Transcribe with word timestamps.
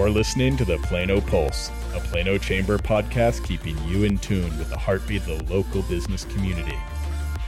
You're 0.00 0.08
listening 0.08 0.56
to 0.56 0.64
the 0.64 0.78
Plano 0.78 1.20
Pulse, 1.20 1.68
a 1.94 2.00
Plano 2.00 2.38
Chamber 2.38 2.78
podcast 2.78 3.44
keeping 3.44 3.76
you 3.86 4.04
in 4.04 4.16
tune 4.16 4.56
with 4.56 4.70
the 4.70 4.78
heartbeat 4.78 5.28
of 5.28 5.46
the 5.46 5.54
local 5.54 5.82
business 5.82 6.24
community. 6.24 6.78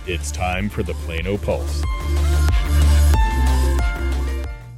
It's 0.06 0.30
time 0.30 0.68
for 0.68 0.82
the 0.82 0.92
Plano 0.92 1.38
Pulse. 1.38 1.82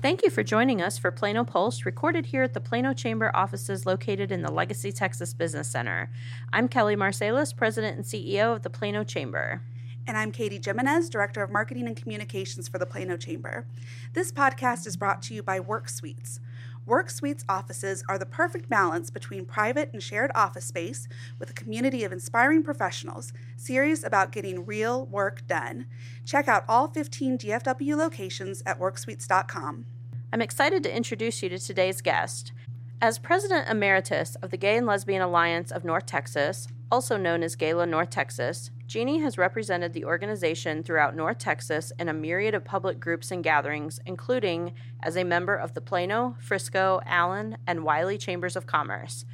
Thank 0.00 0.22
you 0.22 0.30
for 0.30 0.44
joining 0.44 0.80
us 0.80 0.98
for 0.98 1.10
Plano 1.10 1.42
Pulse, 1.42 1.84
recorded 1.84 2.26
here 2.26 2.44
at 2.44 2.54
the 2.54 2.60
Plano 2.60 2.92
Chamber 2.92 3.32
offices 3.34 3.84
located 3.84 4.30
in 4.30 4.42
the 4.42 4.52
Legacy 4.52 4.92
Texas 4.92 5.34
Business 5.34 5.68
Center. 5.68 6.12
I'm 6.52 6.68
Kelly 6.68 6.94
Marsalis, 6.94 7.56
President 7.56 7.96
and 7.96 8.04
CEO 8.04 8.54
of 8.54 8.62
the 8.62 8.70
Plano 8.70 9.02
Chamber. 9.02 9.62
And 10.06 10.16
I'm 10.16 10.30
Katie 10.30 10.60
Jimenez, 10.64 11.08
Director 11.08 11.42
of 11.42 11.50
Marketing 11.50 11.88
and 11.88 11.96
Communications 11.96 12.68
for 12.68 12.78
the 12.78 12.86
Plano 12.86 13.16
Chamber. 13.16 13.66
This 14.12 14.30
podcast 14.30 14.86
is 14.86 14.96
brought 14.96 15.22
to 15.22 15.34
you 15.34 15.42
by 15.42 15.58
Work 15.58 15.88
Suites. 15.88 16.38
Work 16.86 17.08
Suites 17.08 17.44
offices 17.48 18.04
are 18.10 18.18
the 18.18 18.26
perfect 18.26 18.68
balance 18.68 19.08
between 19.08 19.46
private 19.46 19.90
and 19.94 20.02
shared 20.02 20.30
office 20.34 20.66
space 20.66 21.08
with 21.38 21.48
a 21.48 21.54
community 21.54 22.04
of 22.04 22.12
inspiring 22.12 22.62
professionals 22.62 23.32
serious 23.56 24.04
about 24.04 24.32
getting 24.32 24.66
real 24.66 25.06
work 25.06 25.46
done. 25.46 25.86
Check 26.26 26.46
out 26.46 26.64
all 26.68 26.88
15 26.88 27.38
DFW 27.38 27.96
locations 27.96 28.62
at 28.66 28.78
worksuites.com. 28.78 29.86
I'm 30.30 30.42
excited 30.42 30.82
to 30.82 30.94
introduce 30.94 31.42
you 31.42 31.48
to 31.48 31.58
today's 31.58 32.02
guest. 32.02 32.52
As 33.00 33.18
President 33.18 33.68
Emeritus 33.68 34.34
of 34.36 34.50
the 34.50 34.56
Gay 34.58 34.76
and 34.76 34.86
Lesbian 34.86 35.22
Alliance 35.22 35.70
of 35.70 35.84
North 35.84 36.06
Texas, 36.06 36.68
also 36.90 37.16
known 37.16 37.42
as 37.42 37.56
GALA 37.56 37.86
North 37.86 38.10
Texas, 38.10 38.70
Jeannie 38.86 39.20
has 39.20 39.38
represented 39.38 39.92
the 39.92 40.04
organization 40.04 40.82
throughout 40.82 41.16
North 41.16 41.38
Texas 41.38 41.92
in 41.98 42.08
a 42.08 42.12
myriad 42.12 42.54
of 42.54 42.64
public 42.64 43.00
groups 43.00 43.30
and 43.30 43.42
gatherings, 43.42 43.98
including 44.04 44.72
as 45.02 45.16
a 45.16 45.24
member 45.24 45.54
of 45.56 45.74
the 45.74 45.80
Plano, 45.80 46.36
Frisco, 46.38 47.00
Allen, 47.06 47.56
and 47.66 47.84
Wylie 47.84 48.18
Chambers 48.18 48.56
of 48.56 48.66
Commerce. 48.66 49.24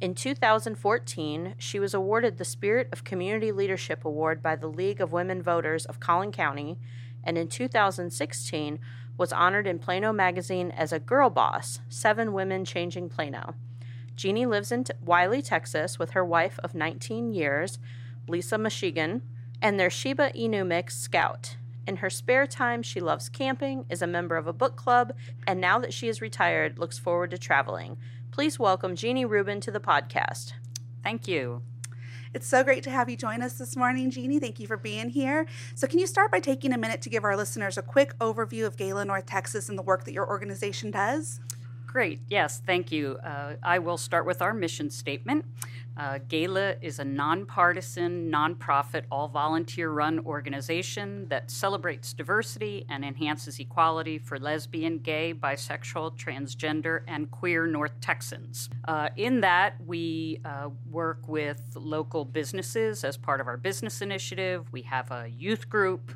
In 0.00 0.14
2014, 0.14 1.54
she 1.56 1.78
was 1.78 1.94
awarded 1.94 2.36
the 2.36 2.44
Spirit 2.44 2.88
of 2.92 3.04
Community 3.04 3.50
Leadership 3.50 4.04
Award 4.04 4.42
by 4.42 4.56
the 4.56 4.66
League 4.66 5.00
of 5.00 5.12
Women 5.12 5.40
Voters 5.40 5.86
of 5.86 6.00
Collin 6.00 6.32
County, 6.32 6.78
and 7.24 7.38
in 7.38 7.48
2016 7.48 8.78
was 9.16 9.32
honored 9.32 9.66
in 9.66 9.78
Plano 9.78 10.12
Magazine 10.12 10.70
as 10.70 10.92
a 10.92 10.98
Girl 10.98 11.30
Boss 11.30 11.80
Seven 11.88 12.34
Women 12.34 12.64
Changing 12.64 13.08
Plano. 13.08 13.54
Jeannie 14.16 14.46
lives 14.46 14.72
in 14.72 14.84
Wylie, 15.04 15.42
Texas, 15.42 15.98
with 15.98 16.10
her 16.10 16.24
wife 16.24 16.58
of 16.64 16.74
19 16.74 17.34
years, 17.34 17.78
Lisa 18.26 18.56
Michigan, 18.56 19.20
and 19.60 19.78
their 19.78 19.90
Shiba 19.90 20.30
Inu 20.30 20.66
mix, 20.66 20.96
Scout. 20.96 21.56
In 21.86 21.96
her 21.96 22.08
spare 22.08 22.46
time, 22.46 22.82
she 22.82 22.98
loves 22.98 23.28
camping, 23.28 23.84
is 23.90 24.00
a 24.00 24.06
member 24.06 24.36
of 24.36 24.46
a 24.46 24.54
book 24.54 24.74
club, 24.74 25.12
and 25.46 25.60
now 25.60 25.78
that 25.78 25.92
she 25.92 26.08
is 26.08 26.22
retired, 26.22 26.78
looks 26.78 26.98
forward 26.98 27.30
to 27.30 27.38
traveling. 27.38 27.98
Please 28.30 28.58
welcome 28.58 28.96
Jeannie 28.96 29.26
Rubin 29.26 29.60
to 29.60 29.70
the 29.70 29.80
podcast. 29.80 30.54
Thank 31.04 31.28
you. 31.28 31.62
It's 32.32 32.46
so 32.46 32.64
great 32.64 32.82
to 32.84 32.90
have 32.90 33.08
you 33.08 33.16
join 33.16 33.42
us 33.42 33.58
this 33.58 33.76
morning, 33.76 34.10
Jeannie. 34.10 34.40
Thank 34.40 34.58
you 34.58 34.66
for 34.66 34.76
being 34.76 35.10
here. 35.10 35.46
So, 35.74 35.86
can 35.86 35.98
you 35.98 36.06
start 36.06 36.32
by 36.32 36.40
taking 36.40 36.72
a 36.72 36.78
minute 36.78 37.00
to 37.02 37.08
give 37.08 37.24
our 37.24 37.36
listeners 37.36 37.78
a 37.78 37.82
quick 37.82 38.18
overview 38.18 38.66
of 38.66 38.76
Gala 38.76 39.04
North 39.04 39.26
Texas 39.26 39.68
and 39.68 39.78
the 39.78 39.82
work 39.82 40.04
that 40.04 40.12
your 40.12 40.28
organization 40.28 40.90
does? 40.90 41.40
Great. 41.96 42.20
Yes, 42.28 42.60
thank 42.66 42.92
you. 42.92 43.16
Uh, 43.24 43.54
I 43.62 43.78
will 43.78 43.96
start 43.96 44.26
with 44.26 44.42
our 44.42 44.52
mission 44.52 44.90
statement. 44.90 45.46
Uh, 45.96 46.18
GALA 46.28 46.74
is 46.82 46.98
a 46.98 47.04
nonpartisan, 47.06 48.30
nonprofit, 48.30 49.04
all 49.10 49.28
volunteer 49.28 49.90
run 49.90 50.18
organization 50.26 51.26
that 51.30 51.50
celebrates 51.50 52.12
diversity 52.12 52.84
and 52.90 53.02
enhances 53.02 53.58
equality 53.58 54.18
for 54.18 54.38
lesbian, 54.38 54.98
gay, 54.98 55.32
bisexual, 55.32 56.18
transgender, 56.18 57.00
and 57.08 57.30
queer 57.30 57.66
North 57.66 57.98
Texans. 58.02 58.68
Uh, 58.86 59.08
in 59.16 59.40
that, 59.40 59.76
we 59.86 60.38
uh, 60.44 60.68
work 60.90 61.26
with 61.26 61.62
local 61.76 62.26
businesses 62.26 63.04
as 63.04 63.16
part 63.16 63.40
of 63.40 63.46
our 63.46 63.56
business 63.56 64.02
initiative. 64.02 64.70
We 64.70 64.82
have 64.82 65.10
a 65.10 65.28
youth 65.34 65.70
group. 65.70 66.12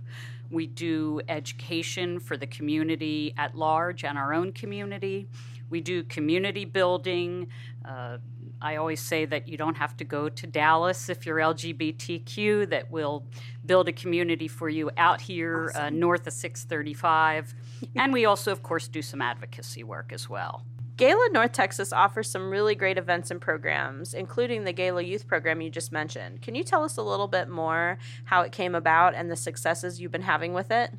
We 0.51 0.67
do 0.67 1.23
education 1.29 2.19
for 2.21 2.37
the 2.37 2.47
community 2.47 3.33
at 3.39 3.55
large 3.55 4.05
and 4.05 4.19
our 4.19 4.35
own 4.35 4.53
community. 4.53 5.29
We 5.71 5.81
do 5.81 6.03
community 6.03 6.65
building. 6.65 7.49
Uh, 7.85 8.19
I 8.61 8.77
always 8.77 9.01
say 9.01 9.25
that 9.25 9.49
you 9.49 9.57
don't 9.57 9.77
have 9.77 9.97
to 9.99 10.05
go 10.05 10.29
to 10.29 10.47
Dallas 10.47 11.09
if 11.09 11.25
you're 11.25 11.39
LGBTQ, 11.39 12.69
that 12.71 12.91
we'll 12.91 13.25
build 13.65 13.89
a 13.89 13.93
community 13.93 14.49
for 14.49 14.69
you 14.69 14.91
out 14.97 15.21
here 15.21 15.71
uh, 15.75 15.79
awesome. 15.79 15.85
uh, 15.85 15.91
north 15.91 16.27
of 16.27 16.33
635. 16.35 17.55
and 17.97 18.13
we 18.13 18.27
also, 18.27 18.53
of 18.53 18.63
course, 18.63 18.89
do 18.89 19.01
some 19.01 19.23
advocacy 19.23 19.83
work 19.83 20.13
as 20.13 20.29
well. 20.29 20.65
Gala 21.01 21.31
North 21.33 21.53
Texas 21.53 21.95
offers 21.95 22.29
some 22.29 22.51
really 22.51 22.75
great 22.75 22.99
events 22.99 23.31
and 23.31 23.41
programs, 23.41 24.13
including 24.13 24.65
the 24.65 24.73
Gala 24.75 25.01
Youth 25.01 25.27
Program 25.27 25.63
you 25.63 25.71
just 25.71 25.93
mentioned. 25.93 26.43
Can 26.43 26.55
you 26.55 26.63
tell 26.63 26.85
us 26.85 26.99
a 26.99 27.03
little 27.03 27.27
bit 27.27 27.49
more 27.49 27.97
how 28.25 28.43
it 28.43 28.53
came 28.53 28.75
about 28.75 29.15
and 29.15 29.31
the 29.31 29.37
successes 29.37 29.99
you've 29.99 30.13
been 30.13 30.21
having 30.21 30.53
with 30.53 30.71
it? 30.71 30.93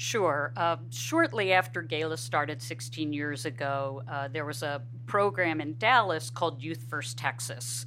Sure. 0.00 0.50
Uh, 0.56 0.78
shortly 0.88 1.52
after 1.52 1.82
Gala 1.82 2.16
started 2.16 2.62
16 2.62 3.12
years 3.12 3.44
ago, 3.44 4.02
uh, 4.08 4.28
there 4.28 4.46
was 4.46 4.62
a 4.62 4.80
program 5.04 5.60
in 5.60 5.76
Dallas 5.76 6.30
called 6.30 6.62
Youth 6.62 6.86
First 6.88 7.18
Texas. 7.18 7.84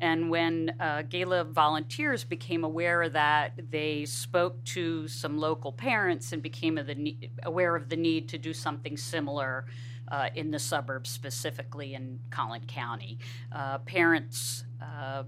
And 0.00 0.28
when 0.28 0.74
uh, 0.80 1.02
Gala 1.02 1.44
volunteers 1.44 2.24
became 2.24 2.64
aware 2.64 3.02
of 3.02 3.12
that, 3.12 3.52
they 3.70 4.06
spoke 4.06 4.64
to 4.64 5.06
some 5.06 5.38
local 5.38 5.70
parents 5.70 6.32
and 6.32 6.42
became 6.42 6.78
of 6.78 6.88
the, 6.88 7.30
aware 7.44 7.76
of 7.76 7.88
the 7.88 7.96
need 7.96 8.28
to 8.30 8.38
do 8.38 8.52
something 8.52 8.96
similar 8.96 9.66
uh, 10.08 10.30
in 10.34 10.50
the 10.50 10.58
suburbs, 10.58 11.10
specifically 11.10 11.94
in 11.94 12.18
Collin 12.30 12.66
County. 12.66 13.20
Uh, 13.52 13.78
parents 13.78 14.64
uh, 14.82 15.22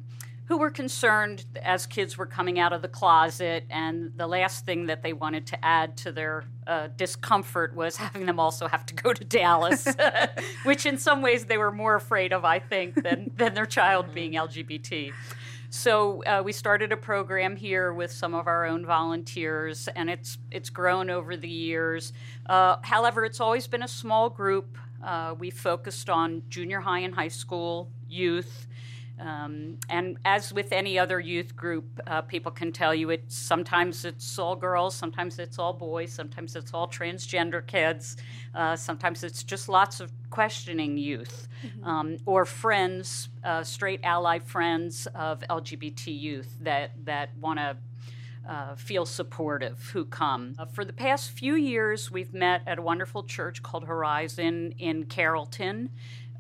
who 0.47 0.59
were 0.59 0.71
concerned 0.71 1.45
as 1.63 1.87
kids 1.87 2.19
were 2.19 2.27
coming 2.27 2.59
out 2.59 2.73
of 2.73 2.83
the 2.83 2.89
closet, 2.89 3.65
and 3.71 4.13
the 4.17 4.27
last 4.27 4.67
thing 4.67 4.87
that 4.87 5.03
they 5.03 5.13
wanted 5.13 5.47
to 5.47 5.65
add 5.65 5.97
to 5.97 6.13
their 6.13 6.45
uh, 6.67 6.89
discomfort 6.97 7.75
was 7.75 7.97
having 7.97 8.27
them 8.27 8.39
also 8.39 8.69
have 8.69 8.85
to 8.87 8.95
go 8.95 9.13
to 9.13 9.25
Dallas, 9.25 9.87
which 10.65 10.85
in 10.85 10.99
some 10.99 11.23
ways 11.23 11.47
they 11.47 11.57
were 11.57 11.73
more 11.73 11.95
afraid 11.95 12.33
of, 12.33 12.45
I 12.45 12.59
think, 12.59 13.03
than, 13.03 13.31
than 13.37 13.55
their 13.55 13.67
child 13.67 14.13
being 14.13 14.33
LGBT. 14.33 15.13
So 15.71 16.23
uh, 16.23 16.43
we 16.45 16.53
started 16.53 16.93
a 16.93 16.97
program 16.97 17.57
here 17.57 17.93
with 17.93 18.13
some 18.13 18.33
of 18.33 18.47
our 18.47 18.65
own 18.65 18.87
volunteers, 18.87 19.89
and 19.89 20.09
it's 20.09 20.39
it's 20.53 20.71
grown 20.71 21.11
over 21.11 21.37
the 21.37 21.49
years. 21.49 22.13
Uh, 22.47 22.77
however, 22.83 23.25
it's 23.25 23.41
always 23.41 23.67
been 23.67 23.83
a 23.83 23.89
small 23.89 24.31
group. 24.31 24.79
Uh, 25.03 25.35
we 25.37 25.51
focused 25.51 26.09
on 26.09 26.43
junior 26.49 26.81
high 26.81 27.01
and 27.01 27.15
high 27.15 27.29
school 27.29 27.91
youth. 28.09 28.69
Um, 29.21 29.79
and 29.89 30.19
as 30.25 30.53
with 30.53 30.73
any 30.73 30.99
other 30.99 31.21
youth 31.21 31.55
group, 31.55 31.85
uh, 32.07 32.23
people 32.23 32.51
can 32.51 32.73
tell 32.73 32.95
you 32.95 33.11
it. 33.11 33.25
Sometimes 33.29 34.05
it's 34.05 34.39
all 34.39 34.57
girls, 34.57 34.95
sometimes 34.95 35.39
it's 35.39 35.59
all 35.59 35.73
boys, 35.73 36.13
sometimes 36.13 36.57
it's 36.57 36.75
all 36.75 36.89
transgender 36.89 37.65
kids, 37.65 38.17
uh, 38.55 38.75
sometimes 38.75 39.23
it's 39.23 39.45
just 39.45 39.69
lots 39.69 40.01
of 40.01 40.11
questioning 40.31 40.97
youth 40.97 41.47
mm-hmm. 41.65 41.85
um, 41.85 42.17
or 42.27 42.45
friends, 42.45 43.29
uh, 43.45 43.63
straight 43.63 44.01
ally 44.03 44.41
friends 44.41 45.07
of 45.15 45.41
LGBT 45.49 46.07
youth 46.07 46.57
that 46.61 46.93
that 47.05 47.37
want 47.39 47.59
to. 47.59 47.77
Uh, 48.47 48.75
feel 48.77 49.07
supportive 49.07 49.89
who 49.95 50.05
come. 50.05 50.55
Uh, 50.59 50.67
for 50.67 50.85
the 50.85 50.93
past 50.93 51.31
few 51.31 51.55
years, 51.55 52.11
we've 52.11 52.35
met 52.35 52.61
at 52.67 52.79
a 52.79 52.83
wonderful 52.83 53.23
church 53.23 53.63
called 53.63 53.85
Horizon 53.85 54.75
in 54.77 55.05
Carrollton. 55.05 55.89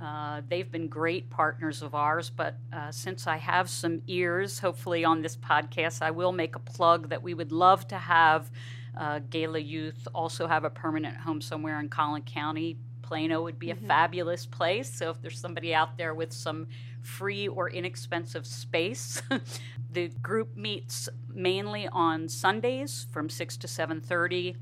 Uh, 0.01 0.43
they've 0.49 0.71
been 0.71 0.89
great 0.89 1.31
partners 1.31 1.81
of 1.83 1.95
ours, 1.95 2.31
but 2.31 2.57
uh, 2.73 2.91
since 2.91 3.27
I 3.27 3.37
have 3.37 3.71
some 3.71 4.03
ears, 4.07 4.59
hopefully 4.59 5.05
on 5.05 5.23
this 5.23 5.37
podcast, 5.37 6.03
I 6.03 6.11
will 6.11 6.33
make 6.33 6.57
a 6.57 6.59
plug 6.59 7.11
that 7.11 7.23
we 7.23 7.33
would 7.33 7.53
love 7.53 7.87
to 7.89 7.97
have 7.97 8.51
uh, 8.97 9.21
Gala 9.31 9.59
Youth 9.59 10.07
also 10.15 10.47
have 10.47 10.65
a 10.65 10.71
permanent 10.71 11.17
home 11.17 11.41
somewhere 11.41 11.81
in 11.81 11.89
Collin 11.89 12.23
County. 12.23 12.77
Plano 13.03 13.43
would 13.43 13.59
be 13.59 13.69
mm-hmm. 13.69 13.85
a 13.85 13.89
fabulous 13.89 14.47
place. 14.47 14.93
So 14.93 15.11
if 15.11 15.21
there's 15.21 15.39
somebody 15.39 15.75
out 15.75 15.99
there 15.99 16.15
with 16.15 16.33
some 16.33 16.69
free 17.03 17.49
or 17.49 17.69
inexpensive 17.69 18.47
space, 18.47 19.23
the 19.93 20.09
group 20.23 20.57
meets 20.57 21.09
mainly 21.33 21.89
on 21.89 22.29
Sundays 22.29 23.07
from 23.11 23.29
6 23.29 23.57
to 23.59 23.67
7:30 23.67 24.57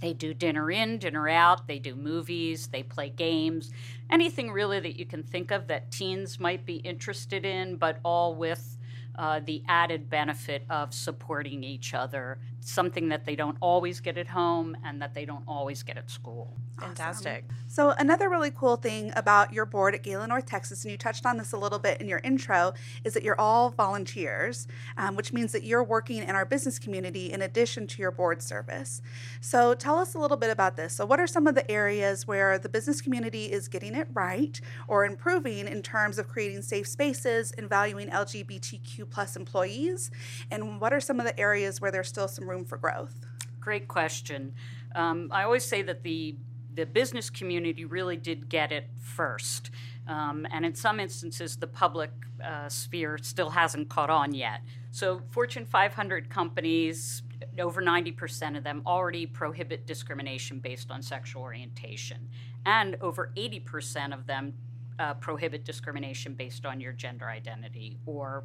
they 0.00 0.12
do 0.12 0.34
dinner 0.34 0.70
in, 0.70 0.98
dinner 0.98 1.28
out, 1.28 1.66
they 1.66 1.78
do 1.78 1.94
movies, 1.94 2.68
they 2.68 2.82
play 2.82 3.10
games, 3.10 3.70
anything 4.10 4.50
really 4.50 4.80
that 4.80 4.98
you 4.98 5.06
can 5.06 5.22
think 5.22 5.50
of 5.50 5.66
that 5.68 5.90
teens 5.90 6.38
might 6.38 6.64
be 6.64 6.76
interested 6.76 7.44
in, 7.44 7.76
but 7.76 7.98
all 8.04 8.34
with 8.34 8.76
uh, 9.16 9.40
the 9.44 9.62
added 9.68 10.10
benefit 10.10 10.64
of 10.68 10.92
supporting 10.92 11.62
each 11.62 11.94
other, 11.94 12.38
something 12.60 13.08
that 13.08 13.24
they 13.24 13.36
don't 13.36 13.56
always 13.60 14.00
get 14.00 14.18
at 14.18 14.26
home 14.26 14.76
and 14.84 15.00
that 15.00 15.14
they 15.14 15.24
don't 15.24 15.44
always 15.46 15.82
get 15.82 15.96
at 15.96 16.10
school. 16.10 16.52
Fantastic. 16.80 17.44
Awesome. 17.48 17.63
So, 17.74 17.92
another 17.98 18.30
really 18.30 18.52
cool 18.52 18.76
thing 18.76 19.12
about 19.16 19.52
your 19.52 19.66
board 19.66 19.96
at 19.96 20.04
Gala 20.04 20.28
North 20.28 20.46
Texas, 20.46 20.84
and 20.84 20.92
you 20.92 20.96
touched 20.96 21.26
on 21.26 21.38
this 21.38 21.50
a 21.50 21.58
little 21.58 21.80
bit 21.80 22.00
in 22.00 22.06
your 22.06 22.20
intro, 22.22 22.72
is 23.02 23.14
that 23.14 23.24
you're 23.24 23.40
all 23.40 23.70
volunteers, 23.70 24.68
um, 24.96 25.16
which 25.16 25.32
means 25.32 25.50
that 25.50 25.64
you're 25.64 25.82
working 25.82 26.22
in 26.22 26.36
our 26.36 26.44
business 26.44 26.78
community 26.78 27.32
in 27.32 27.42
addition 27.42 27.88
to 27.88 28.00
your 28.00 28.12
board 28.12 28.40
service. 28.40 29.02
So, 29.40 29.74
tell 29.74 29.98
us 29.98 30.14
a 30.14 30.20
little 30.20 30.36
bit 30.36 30.50
about 30.50 30.76
this. 30.76 30.92
So, 30.92 31.04
what 31.04 31.18
are 31.18 31.26
some 31.26 31.48
of 31.48 31.56
the 31.56 31.68
areas 31.68 32.28
where 32.28 32.60
the 32.60 32.68
business 32.68 33.00
community 33.00 33.50
is 33.50 33.66
getting 33.66 33.96
it 33.96 34.06
right 34.14 34.60
or 34.86 35.04
improving 35.04 35.66
in 35.66 35.82
terms 35.82 36.16
of 36.16 36.28
creating 36.28 36.62
safe 36.62 36.86
spaces 36.86 37.50
and 37.58 37.68
valuing 37.68 38.08
LGBTQ 38.08 39.10
plus 39.10 39.34
employees? 39.34 40.12
And 40.48 40.80
what 40.80 40.92
are 40.92 41.00
some 41.00 41.18
of 41.18 41.26
the 41.26 41.36
areas 41.40 41.80
where 41.80 41.90
there's 41.90 42.06
still 42.06 42.28
some 42.28 42.48
room 42.48 42.64
for 42.64 42.78
growth? 42.78 43.26
Great 43.58 43.88
question. 43.88 44.52
Um, 44.94 45.28
I 45.32 45.42
always 45.42 45.64
say 45.64 45.82
that 45.82 46.04
the 46.04 46.36
the 46.74 46.86
business 46.86 47.30
community 47.30 47.84
really 47.84 48.16
did 48.16 48.48
get 48.48 48.72
it 48.72 48.88
first. 48.98 49.70
Um, 50.06 50.46
and 50.50 50.66
in 50.66 50.74
some 50.74 51.00
instances, 51.00 51.56
the 51.56 51.66
public 51.66 52.10
uh, 52.42 52.68
sphere 52.68 53.18
still 53.22 53.50
hasn't 53.50 53.88
caught 53.88 54.10
on 54.10 54.34
yet. 54.34 54.60
So, 54.90 55.22
Fortune 55.30 55.64
500 55.64 56.28
companies, 56.28 57.22
over 57.58 57.82
90% 57.82 58.56
of 58.56 58.64
them 58.64 58.82
already 58.86 59.26
prohibit 59.26 59.86
discrimination 59.86 60.58
based 60.58 60.90
on 60.90 61.02
sexual 61.02 61.42
orientation. 61.42 62.28
And 62.66 62.96
over 63.00 63.32
80% 63.36 64.12
of 64.12 64.26
them 64.26 64.54
uh, 64.98 65.14
prohibit 65.14 65.64
discrimination 65.64 66.34
based 66.34 66.64
on 66.64 66.80
your 66.80 66.92
gender 66.92 67.28
identity 67.28 67.98
or 68.06 68.44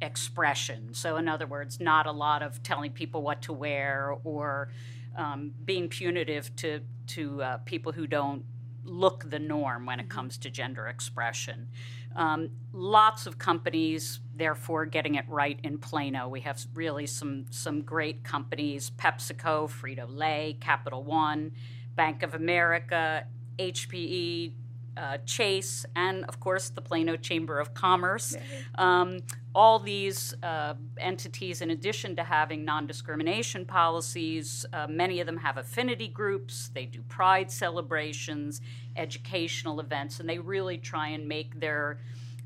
expression. 0.00 0.94
So, 0.94 1.16
in 1.16 1.28
other 1.28 1.46
words, 1.46 1.80
not 1.80 2.06
a 2.06 2.12
lot 2.12 2.42
of 2.42 2.62
telling 2.62 2.92
people 2.92 3.22
what 3.22 3.42
to 3.42 3.52
wear 3.52 4.16
or 4.24 4.70
um, 5.20 5.52
being 5.64 5.88
punitive 5.88 6.54
to 6.56 6.80
to 7.08 7.42
uh, 7.42 7.56
people 7.58 7.92
who 7.92 8.06
don't 8.06 8.44
look 8.84 9.28
the 9.28 9.38
norm 9.38 9.84
when 9.84 10.00
it 10.00 10.04
mm-hmm. 10.04 10.16
comes 10.16 10.38
to 10.38 10.50
gender 10.50 10.86
expression. 10.86 11.68
Um, 12.16 12.50
lots 12.72 13.26
of 13.26 13.38
companies, 13.38 14.20
therefore, 14.34 14.86
getting 14.86 15.16
it 15.16 15.24
right 15.28 15.60
in 15.62 15.78
Plano. 15.78 16.28
We 16.28 16.40
have 16.40 16.64
really 16.74 17.06
some 17.06 17.44
some 17.50 17.82
great 17.82 18.24
companies: 18.24 18.90
PepsiCo, 18.90 19.68
Frito 19.68 20.06
Lay, 20.08 20.56
Capital 20.60 21.04
One, 21.04 21.52
Bank 21.94 22.22
of 22.22 22.34
America, 22.34 23.26
HPE, 23.58 24.54
uh, 24.96 25.18
Chase, 25.26 25.84
and 25.94 26.24
of 26.24 26.40
course 26.40 26.70
the 26.70 26.80
Plano 26.82 27.16
Chamber 27.16 27.60
of 27.60 27.74
Commerce. 27.74 28.36
Um, 28.76 29.20
all 29.54 29.78
these 29.78 30.34
uh, 30.42 30.74
entities, 30.98 31.60
in 31.60 31.70
addition 31.70 32.14
to 32.16 32.22
having 32.22 32.64
non 32.64 32.86
discrimination 32.86 33.64
policies, 33.64 34.64
uh, 34.72 34.86
many 34.88 35.20
of 35.20 35.26
them 35.26 35.38
have 35.38 35.56
affinity 35.56 36.08
groups, 36.08 36.70
they 36.72 36.86
do 36.86 37.02
pride 37.02 37.50
celebrations, 37.50 38.60
educational 38.96 39.80
events, 39.80 40.20
and 40.20 40.28
they 40.28 40.38
really 40.38 40.78
try 40.78 41.08
and 41.08 41.26
make 41.26 41.58
their 41.58 41.98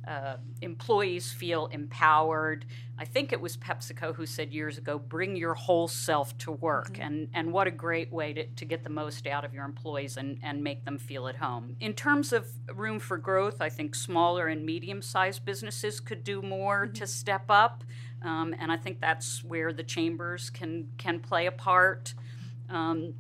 uh, 0.07 0.37
employees 0.61 1.33
feel 1.33 1.67
empowered. 1.67 2.65
I 2.99 3.05
think 3.05 3.33
it 3.33 3.41
was 3.41 3.57
PepsiCo 3.57 4.15
who 4.15 4.27
said 4.27 4.53
years 4.53 4.79
ago, 4.79 4.99
bring 4.99 5.37
your 5.37 5.55
whole 5.55 5.89
self 5.89 6.37
to 6.39 6.53
work. 6.53 6.93
Mm-hmm. 6.93 7.03
And, 7.03 7.29
and 7.35 7.53
what 7.53 7.67
a 7.67 7.71
great 7.71 8.13
way 8.13 8.33
to, 8.33 8.47
to 8.47 8.65
get 8.65 8.85
the 8.85 8.91
most 8.91 9.27
out 9.27 9.45
of 9.45 9.53
your 9.55 9.65
employees 9.65 10.17
and, 10.17 10.39
and 10.43 10.63
make 10.63 10.85
them 10.85 10.99
feel 10.99 11.27
at 11.29 11.37
home. 11.37 11.77
In 11.81 11.93
terms 11.95 12.33
of 12.33 12.47
room 12.75 12.99
for 12.99 13.17
growth, 13.17 13.61
I 13.61 13.69
think 13.69 13.95
smaller 13.95 14.47
and 14.49 14.65
medium 14.65 15.03
sized 15.03 15.45
businesses 15.45 16.01
could 16.01 16.25
do 16.25 16.43
more 16.43 16.87
mm-hmm. 16.87 16.95
to 16.95 17.07
step 17.07 17.45
up. 17.49 17.85
Um, 18.23 18.55
and 18.59 18.73
I 18.73 18.77
think 18.77 19.01
that's 19.01 19.45
where 19.45 19.73
the 19.73 19.83
chambers 19.83 20.51
can, 20.51 20.89
can 20.97 21.21
play 21.21 21.47
a 21.47 21.53
part. 21.53 22.15
Um, 22.71 23.15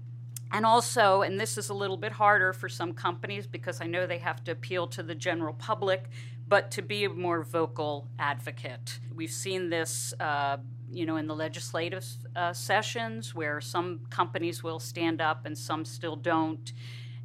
and 0.55 0.65
also, 0.65 1.23
and 1.23 1.41
this 1.41 1.59
is 1.59 1.69
a 1.69 1.75
little 1.75 1.97
bit 1.97 2.13
harder 2.13 2.53
for 2.53 2.69
some 2.69 2.93
companies 2.93 3.45
because 3.45 3.81
I 3.81 3.87
know 3.87 4.07
they 4.07 4.19
have 4.19 4.45
to 4.45 4.53
appeal 4.53 4.87
to 4.89 5.03
the 5.03 5.15
general 5.15 5.55
public, 5.55 6.09
but 6.47 6.71
to 6.73 6.83
be 6.83 7.05
a 7.05 7.11
more 7.11 7.43
vocal 7.43 8.09
advocate. 8.19 9.01
We've 9.15 9.31
seen 9.31 9.71
this, 9.71 10.13
uh, 10.21 10.59
you 10.91 11.07
know, 11.07 11.17
in 11.17 11.27
the 11.27 11.35
legislative 11.35 12.05
uh, 12.37 12.53
sessions 12.53 13.35
where 13.35 13.61
some 13.61 14.01
companies 14.11 14.63
will 14.63 14.79
stand 14.79 15.21
up 15.21 15.47
and 15.47 15.57
some 15.57 15.85
still 15.85 16.17
don't. 16.17 16.73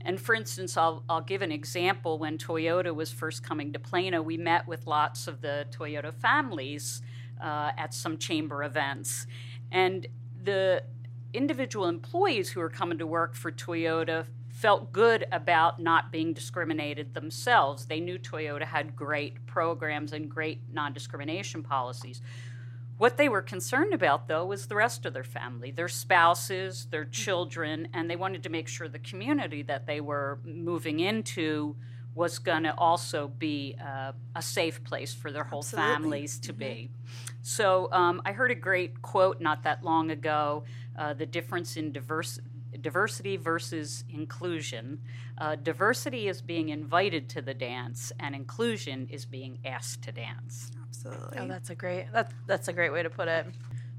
And 0.02 0.20
for 0.20 0.34
instance, 0.34 0.78
I'll, 0.78 1.04
I'll 1.10 1.22
give 1.22 1.42
an 1.42 1.52
example. 1.52 2.18
When 2.18 2.38
Toyota 2.38 2.96
was 2.96 3.12
first 3.12 3.44
coming 3.44 3.74
to 3.74 3.80
Plano, 3.80 4.22
we 4.22 4.38
met 4.38 4.68
with 4.68 4.88
lots 4.88 5.28
of 5.28 5.42
the 5.42 5.66
Toyota 5.72 6.14
families 6.14 7.02
uh, 7.42 7.72
at 7.78 7.94
some 7.94 8.18
chamber 8.18 8.64
events. 8.64 9.28
And 9.72 10.08
the 10.42 10.84
individual 11.34 11.88
employees 11.88 12.50
who 12.50 12.62
are 12.62 12.70
coming 12.70 12.98
to 12.98 13.06
work 13.06 13.36
for 13.36 13.52
Toyota 13.52 14.26
felt 14.60 14.92
good 14.92 15.26
about 15.32 15.80
not 15.80 16.12
being 16.12 16.34
discriminated 16.34 17.14
themselves. 17.14 17.86
They 17.86 18.02
knew 18.02 18.20
Toyota 18.20 18.64
had 18.66 18.94
great 18.94 19.46
programs 19.46 20.12
and 20.12 20.30
great 20.30 20.60
non 20.74 20.92
discrimination 20.92 21.64
policies. 21.64 22.22
What 22.98 23.16
they 23.16 23.30
were 23.30 23.42
concerned 23.42 23.94
about, 23.94 24.28
though, 24.28 24.46
was 24.46 24.68
the 24.68 24.76
rest 24.76 25.06
of 25.06 25.14
their 25.14 25.24
family, 25.24 25.72
their 25.72 25.88
spouses, 25.88 26.88
their 26.92 27.04
mm-hmm. 27.04 27.12
children, 27.12 27.88
and 27.94 28.10
they 28.10 28.18
wanted 28.18 28.44
to 28.44 28.50
make 28.50 28.68
sure 28.68 28.90
the 28.90 29.00
community 29.00 29.62
that 29.62 29.88
they 29.88 30.02
were 30.02 30.40
moving 30.44 31.00
into 31.00 31.78
was 32.14 32.38
going 32.38 32.64
to 32.64 32.76
also 32.78 33.30
be 33.30 33.78
uh, 33.82 34.12
a 34.36 34.42
safe 34.42 34.84
place 34.84 35.14
for 35.14 35.32
their 35.32 35.46
whole 35.46 35.60
Absolutely. 35.60 35.94
families 35.94 36.38
to 36.40 36.52
mm-hmm. 36.52 36.60
be. 36.60 36.90
So 37.44 37.88
um, 37.94 38.22
I 38.26 38.34
heard 38.34 38.52
a 38.52 38.56
great 38.56 39.02
quote 39.02 39.40
not 39.40 39.64
that 39.64 39.86
long 39.86 40.12
ago 40.12 40.66
uh, 40.98 41.14
the 41.14 41.26
difference 41.26 41.78
in 41.78 41.94
diverse, 41.94 42.42
diversity 42.82 43.38
versus 43.38 44.04
inclusion. 44.10 45.00
Uh, 45.38 45.56
diversity 45.56 46.28
is 46.28 46.42
being 46.42 46.70
invited 46.70 47.30
to 47.30 47.42
the 47.42 47.54
dance, 47.54 48.12
and 48.20 48.36
inclusion 48.36 49.08
is 49.10 49.26
being 49.26 49.60
asked 49.66 50.02
to 50.04 50.12
dance. 50.12 50.72
Absolutely. 50.88 51.38
Oh, 51.40 51.48
that's 51.48 51.70
a 51.70 51.76
great 51.76 52.08
that's 52.12 52.34
that's 52.48 52.68
a 52.68 52.74
great 52.74 52.92
way 52.92 53.04
to 53.04 53.10
put 53.10 53.28
it. 53.28 53.46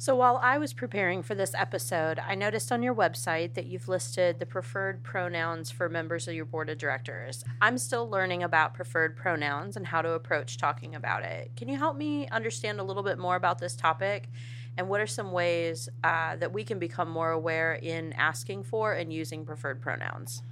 So 0.01 0.17
while 0.17 0.41
I 0.43 0.57
was 0.57 0.73
preparing 0.73 1.23
for 1.23 1.35
this 1.35 1.53
episode, 1.55 2.19
I 2.19 2.35
noticed 2.35 2.73
on 2.73 2.83
your 2.83 2.95
website 2.95 3.53
that 3.53 3.67
you've 3.67 3.87
listed 3.87 4.39
the 4.39 4.47
preferred 4.47 5.03
pronouns 5.03 5.71
for 5.71 5.91
members 5.91 6.27
of 6.27 6.33
your 6.33 6.47
board 6.47 6.71
of 6.71 6.79
directors. 6.79 7.45
I'm 7.61 7.77
still 7.77 8.09
learning 8.09 8.43
about 8.43 8.73
preferred 8.73 9.15
pronouns 9.15 9.77
and 9.77 9.87
how 9.87 10.01
to 10.01 10.13
approach 10.13 10.57
talking 10.57 10.95
about 10.95 11.25
it. 11.25 11.51
Can 11.55 11.69
you 11.69 11.77
help 11.77 11.99
me 11.99 12.27
understand 12.29 12.81
a 12.81 12.83
little 12.83 13.03
bit 13.03 13.19
more 13.19 13.37
about 13.37 13.59
this 13.59 13.77
topic? 13.77 14.31
And 14.77 14.89
what 14.89 15.01
are 15.01 15.07
some 15.07 15.33
ways 15.33 15.89
uh, 16.03 16.37
that 16.37 16.53
we 16.53 16.65
can 16.65 16.79
become 16.79 17.11
more 17.11 17.31
aware 17.31 17.75
in 17.75 18.13
asking 18.15 18.63
for 18.63 18.93
and 18.93 19.13
using 19.13 19.45
preferred 19.45 19.83
pronouns? 19.83 20.43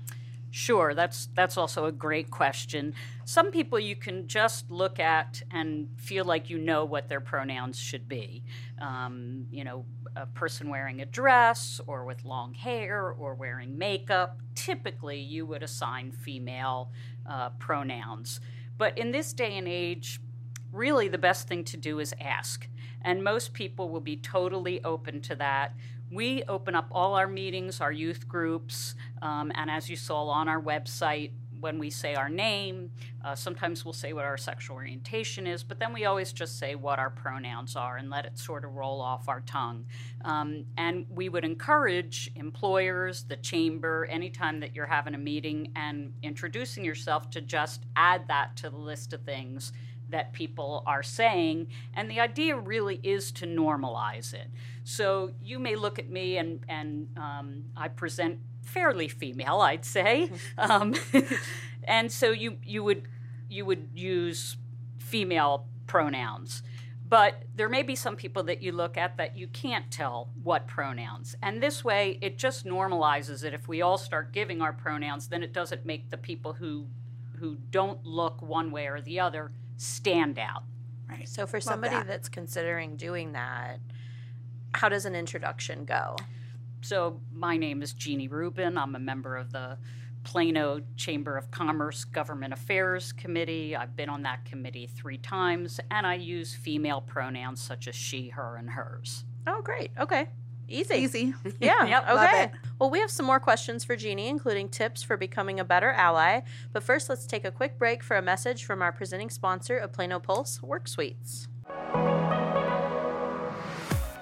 Sure, 0.51 0.95
that's 0.95 1.29
that's 1.35 1.59
also 1.59 1.85
a 1.85 1.93
great 1.93 2.31
question. 2.31 2.95
Some 3.27 3.51
people 3.51 3.79
you 3.79 3.95
can 3.95 4.27
just 4.27 4.71
look 4.71 4.99
at 4.99 5.43
and 5.51 5.89
feel 5.97 6.25
like 6.25 6.49
you 6.49 6.57
know 6.57 6.87
what 6.87 7.09
their 7.09 7.21
pronouns 7.21 7.79
should 7.79 8.09
be. 8.09 8.43
Um, 8.81 9.47
you 9.51 9.63
know, 9.63 9.85
a 10.17 10.25
person 10.25 10.71
wearing 10.71 11.03
a 11.03 11.07
dress 11.07 11.83
or 11.87 12.07
with 12.07 12.25
long 12.25 12.55
hair 12.55 13.11
or 13.11 13.35
wearing 13.35 13.77
makeup. 13.77 14.39
Typically, 14.55 15.21
you 15.21 15.45
would 15.45 15.63
assign 15.63 16.13
female 16.13 16.93
uh, 17.29 17.51
pronouns. 17.59 18.41
But 18.79 18.97
in 18.97 19.11
this 19.11 19.35
day 19.35 19.59
and 19.59 19.69
age, 19.69 20.19
really 20.73 21.09
the 21.09 21.19
best 21.19 21.47
thing 21.47 21.63
to 21.65 21.77
do 21.77 21.99
is 21.99 22.15
ask. 22.21 22.67
And 23.03 23.23
most 23.23 23.53
people 23.53 23.89
will 23.89 24.01
be 24.01 24.17
totally 24.17 24.83
open 24.85 25.21
to 25.23 25.37
that. 25.37 25.75
We 26.11 26.43
open 26.45 26.75
up 26.75 26.89
all 26.91 27.15
our 27.15 27.27
meetings, 27.27 27.81
our 27.81 27.93
youth 27.93 28.27
groups, 28.27 28.95
um, 29.21 29.53
and 29.55 29.71
as 29.71 29.91
you 29.91 29.97
saw 29.97 30.25
on 30.29 30.49
our 30.49 30.61
website, 30.61 31.33
when 31.61 31.79
we 31.79 31.91
say 31.91 32.15
our 32.15 32.29
name, 32.29 32.91
uh, 33.25 33.35
sometimes 33.35 33.85
we'll 33.85 33.93
say 33.93 34.13
what 34.13 34.25
our 34.25 34.37
sexual 34.37 34.77
orientation 34.77 35.47
is, 35.47 35.63
but 35.63 35.79
then 35.79 35.93
we 35.93 36.05
always 36.05 36.33
just 36.33 36.59
say 36.59 36.75
what 36.75 36.99
our 36.99 37.11
pronouns 37.11 37.77
are 37.77 37.97
and 37.97 38.11
let 38.11 38.25
it 38.25 38.39
sort 38.39 38.65
of 38.65 38.75
roll 38.75 39.01
off 39.01 39.29
our 39.29 39.41
tongue. 39.41 39.85
Um, 40.25 40.65
and 40.77 41.07
we 41.11 41.29
would 41.29 41.45
encourage 41.45 42.31
employers, 42.37 43.25
the 43.25 43.37
chamber, 43.37 44.07
anytime 44.07 44.61
that 44.61 44.75
you're 44.75 44.87
having 44.87 45.15
a 45.15 45.19
meeting 45.19 45.73
and 45.75 46.13
introducing 46.23 46.85
yourself 46.85 47.31
to 47.31 47.41
just 47.41 47.85
add 47.97 48.29
that 48.29 48.57
to 48.57 48.71
the 48.71 48.77
list 48.77 49.13
of 49.13 49.23
things 49.23 49.73
that 50.11 50.33
people 50.33 50.83
are 50.87 51.03
saying. 51.03 51.69
And 51.95 52.11
the 52.11 52.21
idea 52.21 52.57
really 52.57 53.01
is 53.03 53.31
to 53.33 53.47
normalize 53.47 54.33
it. 54.35 54.49
So 54.85 55.33
you 55.43 55.59
may 55.59 55.77
look 55.77 55.99
at 55.99 56.09
me 56.09 56.39
and, 56.39 56.61
and 56.69 57.09
um, 57.17 57.65
I 57.77 57.89
present 57.89 58.39
fairly 58.63 59.09
female, 59.09 59.61
I'd 59.61 59.85
say. 59.85 60.31
um, 60.59 60.95
and 61.85 62.11
so 62.11 62.31
you, 62.31 62.59
you, 62.65 62.83
would, 62.85 63.03
you 63.49 63.65
would 63.65 63.89
use 63.95 64.57
female 64.99 65.67
pronouns. 65.87 66.63
But 67.09 67.45
there 67.55 67.71
may 67.71 67.83
be 67.83 67.95
some 67.95 68.17
people 68.17 68.43
that 68.45 68.63
you 68.63 68.73
look 68.73 68.99
at 68.99 69.17
that 69.17 69.37
you 69.37 69.47
can't 69.47 69.91
tell 69.91 70.29
what 70.43 70.67
pronouns. 70.67 71.37
And 71.43 71.63
this 71.63 71.83
way, 71.83 72.19
it 72.21 72.37
just 72.37 72.67
normalizes 72.67 73.43
it. 73.45 73.55
If 73.55 73.67
we 73.67 73.81
all 73.81 73.97
start 73.97 74.33
giving 74.33 74.61
our 74.61 74.75
pronouns, 74.75 75.29
then 75.29 75.43
it 75.43 75.55
doesn't 75.55 75.87
make 75.87 76.11
the 76.11 76.19
people 76.19 76.53
who, 76.53 76.87
who 77.39 77.57
don't 77.71 78.05
look 78.05 78.43
one 78.43 78.71
way 78.71 78.89
or 78.89 79.01
the 79.01 79.21
other 79.21 79.53
stand 79.79 80.39
out. 80.39 80.65
Right. 81.09 81.27
So, 81.27 81.47
for 81.47 81.57
Love 81.57 81.63
somebody 81.63 81.95
that. 81.95 82.07
that's 82.07 82.29
considering 82.29 82.97
doing 82.97 83.33
that, 83.33 83.79
how 84.75 84.91
does 84.91 85.07
an 85.07 85.15
introduction 85.15 85.87
go? 85.87 86.17
So, 86.83 87.21
my 87.33 87.57
name 87.57 87.81
is 87.81 87.95
Jeannie 87.95 88.29
Rubin. 88.29 88.77
I'm 88.77 88.95
a 88.95 88.99
member 88.99 89.37
of 89.37 89.51
the 89.53 89.79
Plano 90.25 90.81
Chamber 90.97 91.39
of 91.39 91.51
Commerce 91.51 92.05
Government 92.05 92.53
Affairs 92.53 93.13
Committee. 93.13 93.75
I've 93.75 93.97
been 93.97 94.11
on 94.11 94.23
that 94.25 94.45
committee 94.45 94.87
three 94.87 95.17
times, 95.17 95.81
and 95.91 96.07
I 96.07 96.15
use 96.15 96.55
female 96.55 97.01
pronouns 97.01 97.63
such 97.63 97.89
as 97.89 97.95
she, 97.95 98.29
her, 98.29 98.57
and 98.57 98.71
hers. 98.71 99.25
Oh, 99.47 99.63
great. 99.63 99.91
Okay. 99.99 100.29
Easy. 100.69 100.95
Easy. 100.97 101.35
Yeah. 101.61 101.87
Yep, 101.87 102.09
okay. 102.11 102.51
Well, 102.79 102.91
we 102.91 103.01
have 103.01 103.11
some 103.11 103.27
more 103.27 103.41
questions 103.41 103.85
for 103.85 103.97
Jeannie, 103.97 104.29
including 104.29 104.69
tips 104.69 105.03
for 105.03 105.17
becoming 105.17 105.59
a 105.59 105.65
better 105.65 105.91
ally. 105.91 106.41
But 106.73 106.83
first, 106.83 107.09
let's 107.09 107.27
take 107.27 107.45
a 107.45 107.51
quick 107.51 107.79
break 107.79 108.03
for 108.03 108.17
a 108.17 108.23
message 108.23 108.65
from 108.65 108.83
our 108.83 108.93
presenting 108.93 109.31
sponsor 109.31 109.77
of 109.77 109.93
Plano 109.93 110.21
Pulse, 110.21 110.63
Work 110.63 110.87
Suites. 110.87 111.49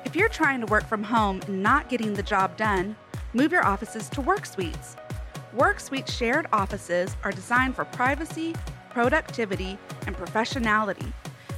If 0.05 0.15
you're 0.15 0.29
trying 0.29 0.61
to 0.61 0.67
work 0.67 0.87
from 0.87 1.03
home 1.03 1.43
and 1.47 1.63
not 1.63 1.89
getting 1.89 2.15
the 2.15 2.23
job 2.23 2.57
done, 2.57 2.97
move 3.35 3.53
your 3.53 3.67
offices 3.67 4.09
to 4.11 4.21
Work 4.21 4.47
Suites. 4.47 4.97
Work 5.53 5.81
Suites 5.81 6.15
shared 6.15 6.47
offices 6.53 7.17
are 7.25 7.33
designed 7.33 7.75
for 7.75 7.85
privacy, 7.85 8.55
productivity, 8.91 9.79
and 10.07 10.17
professionality. 10.17 11.13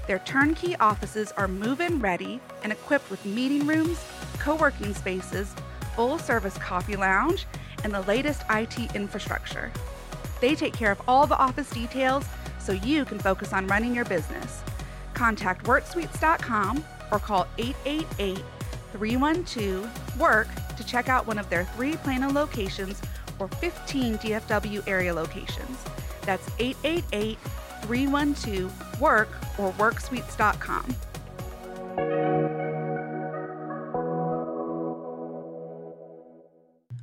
Their 0.09 0.19
turnkey 0.21 0.75
offices 0.77 1.33
are 1.37 1.47
move 1.47 1.81
in 1.81 2.01
ready 2.01 2.41
and 2.63 2.73
equipped 2.73 3.11
with 3.11 3.25
meeting 3.27 3.67
rooms, 3.67 4.03
co 4.39 4.57
working 4.57 4.95
spaces, 4.95 5.55
full 5.95 6.19
service 6.19 6.57
coffee 6.59 6.97
lounge, 6.97 7.47
and 7.85 7.93
the 7.93 8.03
latest 8.03 8.43
IT 8.51 8.95
infrastructure. 8.95 9.73
They 10.41 10.55
take 10.55 10.73
care 10.73 10.93
of 10.93 11.03
all 11.09 11.27
the 11.27 11.39
office 11.39 11.71
details 11.71 12.25
so 12.59 12.73
you 12.73 13.05
can 13.05 13.19
focus 13.19 13.53
on 13.53 13.67
running 13.67 13.95
your 13.95 14.05
business. 14.05 14.63
Contact 15.15 15.65
worksuites.com 15.65 16.85
or 17.11 17.19
call 17.19 17.47
888 17.59 18.45
312 18.93 20.19
WORK 20.19 20.49
to 20.77 20.85
check 20.85 21.09
out 21.09 21.27
one 21.27 21.39
of 21.39 21.49
their 21.51 21.65
three 21.65 21.97
Plano 21.97 22.31
locations 22.31 23.01
or 23.39 23.49
15 23.49 24.19
DFW 24.19 24.87
area 24.87 25.15
locations. 25.15 25.79
That's 26.23 26.49
888 26.59 27.39
312 27.83 29.01
WORK 29.01 29.29
or 29.59 29.73
worksuites.com. 29.73 31.08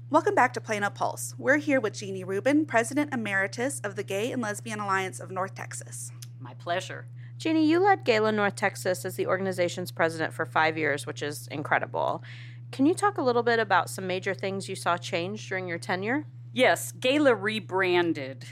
Welcome 0.10 0.36
back 0.36 0.54
to 0.54 0.62
Plano 0.62 0.90
Pulse. 0.90 1.36
We're 1.38 1.58
here 1.58 1.80
with 1.80 1.94
Jeannie 1.94 2.24
Rubin, 2.24 2.66
President 2.66 3.14
Emeritus 3.14 3.80
of 3.82 3.96
the 3.96 4.04
Gay 4.04 4.32
and 4.32 4.42
Lesbian 4.42 4.80
Alliance 4.80 5.20
of 5.20 5.32
North 5.32 5.56
Texas. 5.56 6.12
My 6.40 6.54
pleasure. 6.54 7.08
Jeannie, 7.38 7.68
you 7.68 7.84
led 7.84 8.06
Gala 8.06 8.32
North 8.32 8.56
Texas 8.56 9.04
as 9.04 9.16
the 9.16 9.28
organization's 9.28 9.92
president 9.92 10.34
for 10.34 10.46
five 10.46 10.78
years, 10.78 11.06
which 11.06 11.22
is 11.22 11.48
incredible. 11.48 12.24
Can 12.72 12.86
you 12.86 12.94
talk 12.94 13.18
a 13.18 13.22
little 13.22 13.44
bit 13.44 13.60
about 13.60 13.90
some 13.90 14.08
major 14.08 14.34
things 14.34 14.70
you 14.70 14.76
saw 14.76 14.98
change 14.98 15.50
during 15.50 15.68
your 15.68 15.78
tenure? 15.78 16.26
Yes, 16.54 16.92
Gala 16.94 17.36
rebranded 17.36 18.46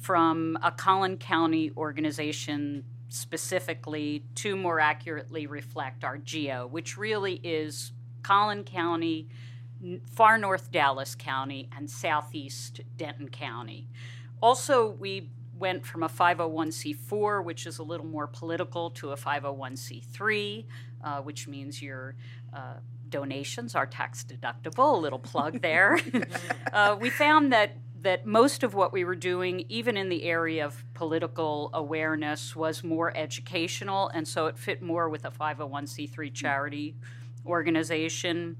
from 0.00 0.56
a 0.62 0.70
Collin 0.70 1.16
County 1.16 1.72
organization 1.76 2.84
specifically 3.08 4.24
to 4.36 4.56
more 4.56 4.80
accurately 4.80 5.46
reflect 5.46 6.04
our 6.04 6.18
GEO, 6.18 6.66
which 6.66 6.96
really 6.96 7.40
is 7.42 7.92
Collin 8.22 8.64
County, 8.64 9.26
n- 9.26 9.28
far 10.10 10.38
north 10.38 10.70
Dallas 10.70 11.14
County, 11.14 11.68
and 11.76 11.90
southeast 11.90 12.80
Denton 12.96 13.28
County. 13.28 13.88
Also, 14.40 14.88
we 14.88 15.30
went 15.58 15.84
from 15.84 16.02
a 16.02 16.08
501c4, 16.08 17.44
which 17.44 17.66
is 17.66 17.78
a 17.78 17.82
little 17.82 18.06
more 18.06 18.26
political, 18.26 18.90
to 18.90 19.10
a 19.10 19.16
501c3, 19.16 20.64
uh, 21.02 21.20
which 21.20 21.48
means 21.48 21.82
your 21.82 22.14
uh, 22.54 22.74
donations 23.08 23.74
are 23.74 23.86
tax 23.86 24.24
deductible. 24.24 24.94
A 24.94 25.00
little 25.00 25.18
plug 25.18 25.60
there. 25.62 25.98
uh, 26.72 26.96
we 27.00 27.10
found 27.10 27.52
that 27.52 27.76
that 28.00 28.24
most 28.24 28.62
of 28.62 28.74
what 28.74 28.92
we 28.92 29.02
were 29.02 29.16
doing, 29.16 29.64
even 29.68 29.96
in 29.96 30.08
the 30.08 30.22
area 30.22 30.64
of 30.64 30.84
political 30.94 31.68
awareness, 31.74 32.54
was 32.54 32.84
more 32.84 33.14
educational, 33.16 34.08
and 34.10 34.28
so 34.28 34.46
it 34.46 34.56
fit 34.56 34.80
more 34.80 35.08
with 35.08 35.24
a 35.24 35.30
501c3 35.32 36.32
charity 36.32 36.94
organization. 37.44 38.56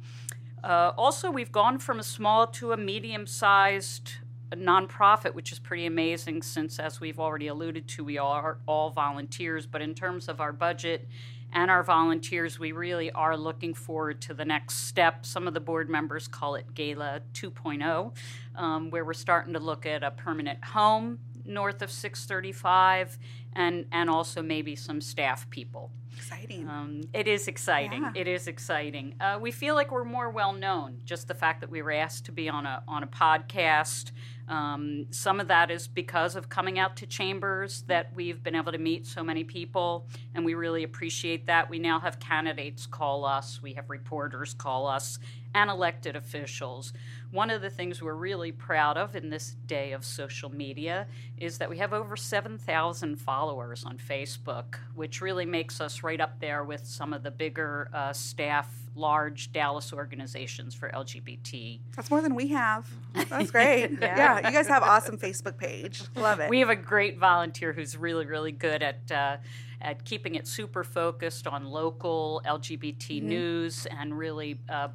Uh, 0.63 0.93
also, 0.97 1.31
we've 1.31 1.53
gone 1.53 1.79
from 1.79 1.99
a 1.99 2.03
small 2.03 2.47
to 2.47 2.73
a 2.73 2.77
medium 2.77 3.27
sized 3.27 4.13
nonprofit, 4.53 5.35
which 5.35 5.53
is 5.53 5.59
pretty 5.59 5.87
amazing 5.87 6.43
since, 6.43 6.79
as 6.79 7.01
we've 7.01 7.21
already 7.21 7.49
alluded 7.49 7.87
to, 7.89 8.05
we 8.05 8.19
are 8.19 8.59
all 8.67 8.91
volunteers. 8.91 9.67
But 9.67 9.83
in 9.83 9.95
terms 9.95 10.29
of 10.29 10.41
our 10.41 10.53
budget 10.53 11.09
and 11.53 11.71
our 11.71 11.83
volunteers, 11.83 12.59
we 12.59 12.73
really 12.73 13.11
are 13.13 13.37
looking 13.37 13.75
forward 13.75 14.21
to 14.23 14.35
the 14.35 14.45
next 14.45 14.87
step. 14.87 15.25
Some 15.27 15.47
of 15.47 15.55
the 15.55 15.61
board 15.61 15.89
members 15.89 16.29
call 16.29 16.55
it 16.55 16.75
Gala 16.75 17.21
2.0, 17.35 18.13
um, 18.57 18.91
where 18.91 19.05
we're 19.05 19.13
starting 19.13 19.53
to 19.55 19.61
look 19.61 19.87
at 19.87 20.03
a 20.03 20.11
permanent 20.11 20.65
home 20.65 21.19
north 21.45 21.81
of 21.81 21.91
635 21.91 23.19
and, 23.55 23.87
and 23.91 24.11
also 24.11 24.43
maybe 24.43 24.77
some 24.77 25.01
staff 25.01 25.49
people. 25.51 25.91
Exciting. 26.19 26.69
Um, 26.69 27.03
it 27.15 27.29
is 27.29 27.47
exciting. 27.47 28.03
Yeah. 28.03 28.13
It 28.17 28.27
is 28.27 28.49
exciting. 28.49 29.15
Uh, 29.21 29.39
we 29.41 29.53
feel 29.53 29.77
like 29.77 29.93
we're 29.93 30.05
more 30.05 30.31
well 30.31 30.53
known. 30.53 30.99
Just 31.05 31.29
the 31.29 31.35
fact 31.35 31.61
that 31.61 31.71
we 31.71 31.81
were 31.81 31.93
asked 31.93 32.25
to 32.25 32.33
be 32.33 32.49
on 32.49 32.67
a 32.67 32.83
on 32.89 33.05
a 33.05 33.07
podcast. 33.07 34.11
Um, 34.49 35.07
some 35.11 35.41
of 35.41 35.49
that 35.49 35.71
is 35.71 35.87
because 35.87 36.37
of 36.37 36.49
coming 36.49 36.79
out 36.79 36.97
to 36.97 37.07
chambers 37.07 37.83
that 37.83 38.11
we've 38.15 38.43
been 38.43 38.55
able 38.55 38.73
to 38.73 38.79
meet 38.79 39.07
so 39.07 39.23
many 39.23 39.45
people, 39.45 40.07
and 40.35 40.45
we 40.45 40.55
really 40.55 40.85
appreciate 40.85 41.47
that. 41.47 41.69
We 41.69 41.79
now 41.79 42.01
have 42.01 42.19
candidates 42.19 42.87
call 42.87 43.25
us, 43.25 43.61
we 43.63 43.75
have 43.75 43.91
reporters 43.91 44.55
call 44.55 44.87
us, 44.87 45.19
and 45.55 45.71
elected 45.71 46.17
officials. 46.17 46.93
One 47.31 47.51
of 47.51 47.63
the 47.63 47.71
things 47.71 48.03
we're 48.03 48.15
really 48.15 48.53
proud 48.53 48.97
of 48.97 49.17
in 49.17 49.31
this 49.31 49.55
day 49.67 49.93
of 49.93 50.05
social 50.05 50.51
media 50.51 51.07
is 51.37 51.59
that 51.59 51.69
we 51.69 51.79
have 51.79 51.93
over 51.93 52.17
7,000 52.17 53.17
followers 53.17 53.85
on 53.85 53.99
Facebook, 53.99 54.77
which 54.95 55.21
really 55.21 55.47
makes 55.47 55.81
us 55.81 56.03
right 56.03 56.21
up 56.21 56.41
there 56.41 56.65
with 56.65 56.87
some 56.87 57.13
of 57.13 57.23
the 57.23 57.31
bigger 57.31 57.91
uh, 57.93 58.13
staff, 58.13 58.71
large 58.99 59.53
Dallas 59.53 59.93
organizations 59.93 60.75
for 60.75 60.91
LGBT. 60.91 61.81
That's 61.97 62.11
more 62.11 62.21
than 62.21 62.35
we 62.35 62.49
have. 62.49 62.89
That's 63.29 63.51
great. 63.51 63.93
yeah. 64.01 64.37
you 64.47 64.53
guys 64.53 64.69
have 64.69 64.83
awesome 64.83 65.19
Facebook 65.19 65.57
page. 65.57 66.03
Love 66.17 66.41
it. 66.41 66.51
We 66.51 66.61
have 66.61 66.71
a 66.71 66.77
great 66.77 67.19
volunteer 67.19 67.73
who's 67.73 67.97
really, 67.97 68.27
really 68.27 68.53
good 68.53 68.83
at. 68.83 69.11
Uh, 69.11 69.37
at 69.81 70.05
keeping 70.05 70.35
it 70.35 70.45
super 70.49 70.83
focused 70.83 71.47
on 71.47 71.65
local 71.65 72.43
LGBT 72.45 73.23
news 73.23 73.87
and 73.87 74.19
really 74.19 74.59
uh, 74.69 74.89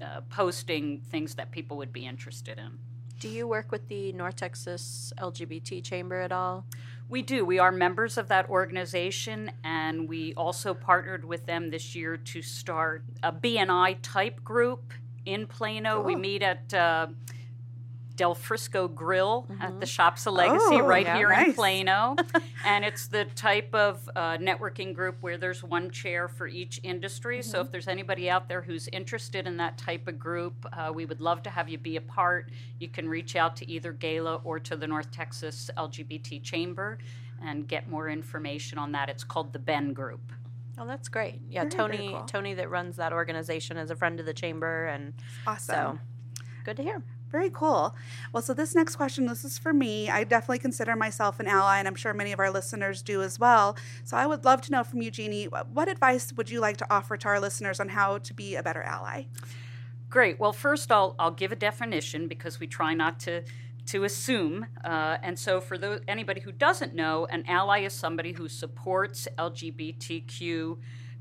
uh, 0.00 0.20
posting 0.30 1.00
things 1.00 1.34
that 1.34 1.50
people 1.50 1.76
would 1.78 1.92
be 1.92 2.06
interested 2.06 2.56
in. 2.56 2.78
Do 3.18 3.28
you 3.28 3.46
work 3.46 3.70
with 3.70 3.88
the 3.88 4.12
North 4.12 4.36
Texas 4.36 5.12
LGBT 5.18 5.84
Chamber 5.84 6.20
at 6.20 6.32
all? 6.32 6.64
We 7.10 7.22
do. 7.22 7.44
We 7.44 7.58
are 7.58 7.72
members 7.72 8.16
of 8.16 8.28
that 8.28 8.48
organization, 8.48 9.50
and 9.64 10.08
we 10.08 10.32
also 10.34 10.72
partnered 10.72 11.24
with 11.24 11.44
them 11.44 11.70
this 11.70 11.96
year 11.96 12.16
to 12.16 12.40
start 12.40 13.02
a 13.24 13.32
BNI 13.32 13.96
type 14.00 14.44
group 14.44 14.92
in 15.26 15.48
Plano. 15.48 16.00
We 16.00 16.14
meet 16.14 16.44
at 16.44 16.72
uh, 16.72 17.08
Del 18.20 18.34
Frisco 18.34 18.86
Grill 18.86 19.46
at 19.62 19.80
the 19.80 19.86
Shops 19.86 20.26
of 20.26 20.34
Legacy 20.34 20.58
Oh, 20.72 20.80
right 20.82 21.06
yeah, 21.06 21.16
here 21.16 21.32
in. 21.32 21.54
Plano. 21.54 22.16
and 22.66 22.84
it's 22.84 23.06
the 23.06 23.24
type 23.24 23.74
of 23.74 24.06
uh, 24.14 24.36
networking 24.36 24.92
group 24.92 25.16
where 25.22 25.38
there's 25.38 25.64
one 25.64 25.88
chair 25.90 26.28
for 26.28 26.46
each 26.46 26.78
industry. 26.82 27.40
So 27.40 27.62
if 27.62 27.70
there's 27.70 27.88
anybody 27.88 28.28
out 28.28 28.46
there 28.46 28.60
who's 28.60 28.88
interested 28.88 29.46
in 29.46 29.56
that 29.56 29.78
type 29.78 30.06
of 30.06 30.18
group, 30.18 30.66
uh, 30.70 30.92
we 30.94 31.06
would 31.06 31.22
love 31.22 31.42
to 31.44 31.50
have 31.50 31.70
you 31.70 31.78
be 31.78 31.96
a 31.96 32.02
part. 32.02 32.50
You 32.78 32.88
can 32.88 33.08
reach 33.08 33.36
out 33.36 33.56
to 33.56 33.70
either 33.70 33.90
Gala 33.90 34.34
or 34.44 34.60
to 34.60 34.76
the 34.76 34.86
North 34.86 35.10
Texas 35.10 35.70
LGBT 35.78 36.42
Chamber 36.42 36.98
and 37.42 37.66
get 37.66 37.88
more 37.88 38.10
information 38.10 38.76
on 38.76 38.92
that. 38.92 39.08
It's 39.08 39.24
called 39.24 39.54
the 39.54 39.58
Ben 39.58 39.94
Group. 39.94 40.30
Oh, 40.76 40.86
that's 40.86 41.08
great. 41.08 41.40
Yeah, 41.48 41.64
Very, 41.64 41.70
very 41.70 41.96
Tony 41.96 42.08
cool. 42.10 42.24
Tony 42.26 42.52
that 42.52 42.68
runs 42.68 42.96
that 42.96 43.14
organization 43.14 43.78
is 43.78 43.90
a 43.90 43.96
friend 43.96 44.20
of 44.20 44.26
the 44.26 44.34
chamber 44.34 44.88
and 44.88 45.14
awesome. 45.46 45.74
so 45.74 45.98
good 46.66 46.76
to 46.76 46.82
hear. 46.82 47.02
Very 47.30 47.50
cool. 47.50 47.94
Well, 48.32 48.42
so 48.42 48.52
this 48.54 48.74
next 48.74 48.96
question, 48.96 49.26
this 49.26 49.44
is 49.44 49.56
for 49.56 49.72
me. 49.72 50.10
I 50.10 50.24
definitely 50.24 50.58
consider 50.58 50.96
myself 50.96 51.38
an 51.38 51.46
ally, 51.46 51.78
and 51.78 51.86
I'm 51.86 51.94
sure 51.94 52.12
many 52.12 52.32
of 52.32 52.40
our 52.40 52.50
listeners 52.50 53.02
do 53.02 53.22
as 53.22 53.38
well. 53.38 53.76
So 54.02 54.16
I 54.16 54.26
would 54.26 54.44
love 54.44 54.60
to 54.62 54.72
know 54.72 54.82
from 54.82 55.00
you, 55.00 55.10
Jeannie, 55.12 55.44
what 55.44 55.88
advice 55.88 56.32
would 56.32 56.50
you 56.50 56.60
like 56.60 56.76
to 56.78 56.86
offer 56.92 57.16
to 57.16 57.28
our 57.28 57.38
listeners 57.38 57.78
on 57.78 57.90
how 57.90 58.18
to 58.18 58.34
be 58.34 58.56
a 58.56 58.62
better 58.62 58.82
ally? 58.82 59.24
Great. 60.08 60.40
Well, 60.40 60.52
first 60.52 60.90
I'll 60.90 61.14
I'll 61.20 61.30
give 61.30 61.52
a 61.52 61.56
definition 61.56 62.26
because 62.26 62.58
we 62.58 62.66
try 62.66 62.94
not 62.94 63.20
to 63.20 63.44
to 63.86 64.04
assume. 64.04 64.66
Uh, 64.84 65.18
and 65.22 65.38
so, 65.38 65.60
for 65.60 65.78
those, 65.78 66.00
anybody 66.08 66.40
who 66.40 66.52
doesn't 66.52 66.94
know, 66.94 67.26
an 67.26 67.44
ally 67.46 67.80
is 67.80 67.92
somebody 67.92 68.32
who 68.32 68.48
supports 68.48 69.28
LGBTQ 69.38 70.78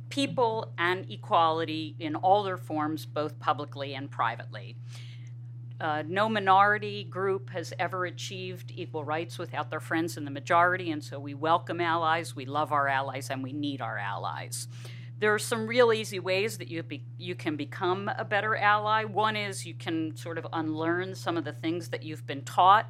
people 0.10 0.74
and 0.78 1.10
equality 1.10 1.96
in 2.00 2.16
all 2.16 2.44
their 2.44 2.58
forms, 2.58 3.06
both 3.06 3.40
publicly 3.40 3.94
and 3.94 4.10
privately. 4.10 4.76
Uh, 5.80 6.04
no 6.08 6.28
minority 6.28 7.06
group 7.06 7.50
has 7.52 7.74
ever 7.80 8.06
achieved 8.06 8.72
equal 8.76 9.06
rights 9.06 9.38
without 9.38 9.70
their 9.70 9.80
friends 9.80 10.18
in 10.18 10.26
the 10.26 10.32
majority, 10.32 10.92
and 10.92 11.02
so 11.02 11.18
we 11.18 11.34
welcome 11.34 11.80
allies, 11.80 12.36
we 12.36 12.46
love 12.46 12.74
our 12.74 12.90
allies, 12.90 13.30
and 13.30 13.42
we 13.42 13.54
need 13.54 13.80
our 13.80 13.98
allies. 13.98 14.68
There 15.20 15.34
are 15.34 15.40
some 15.40 15.68
real 15.68 15.94
easy 15.94 16.20
ways 16.20 16.58
that 16.58 16.68
you, 16.68 16.84
be, 16.84 17.04
you 17.18 17.34
can 17.34 17.56
become 17.56 18.12
a 18.18 18.26
better 18.26 18.56
ally. 18.58 19.06
One 19.06 19.36
is 19.36 19.66
you 19.66 19.74
can 19.74 20.16
sort 20.18 20.38
of 20.38 20.48
unlearn 20.52 21.16
some 21.16 21.38
of 21.38 21.46
the 21.46 21.54
things 21.54 21.90
that 21.90 22.04
you've 22.04 22.26
been 22.26 22.42
taught. 22.42 22.90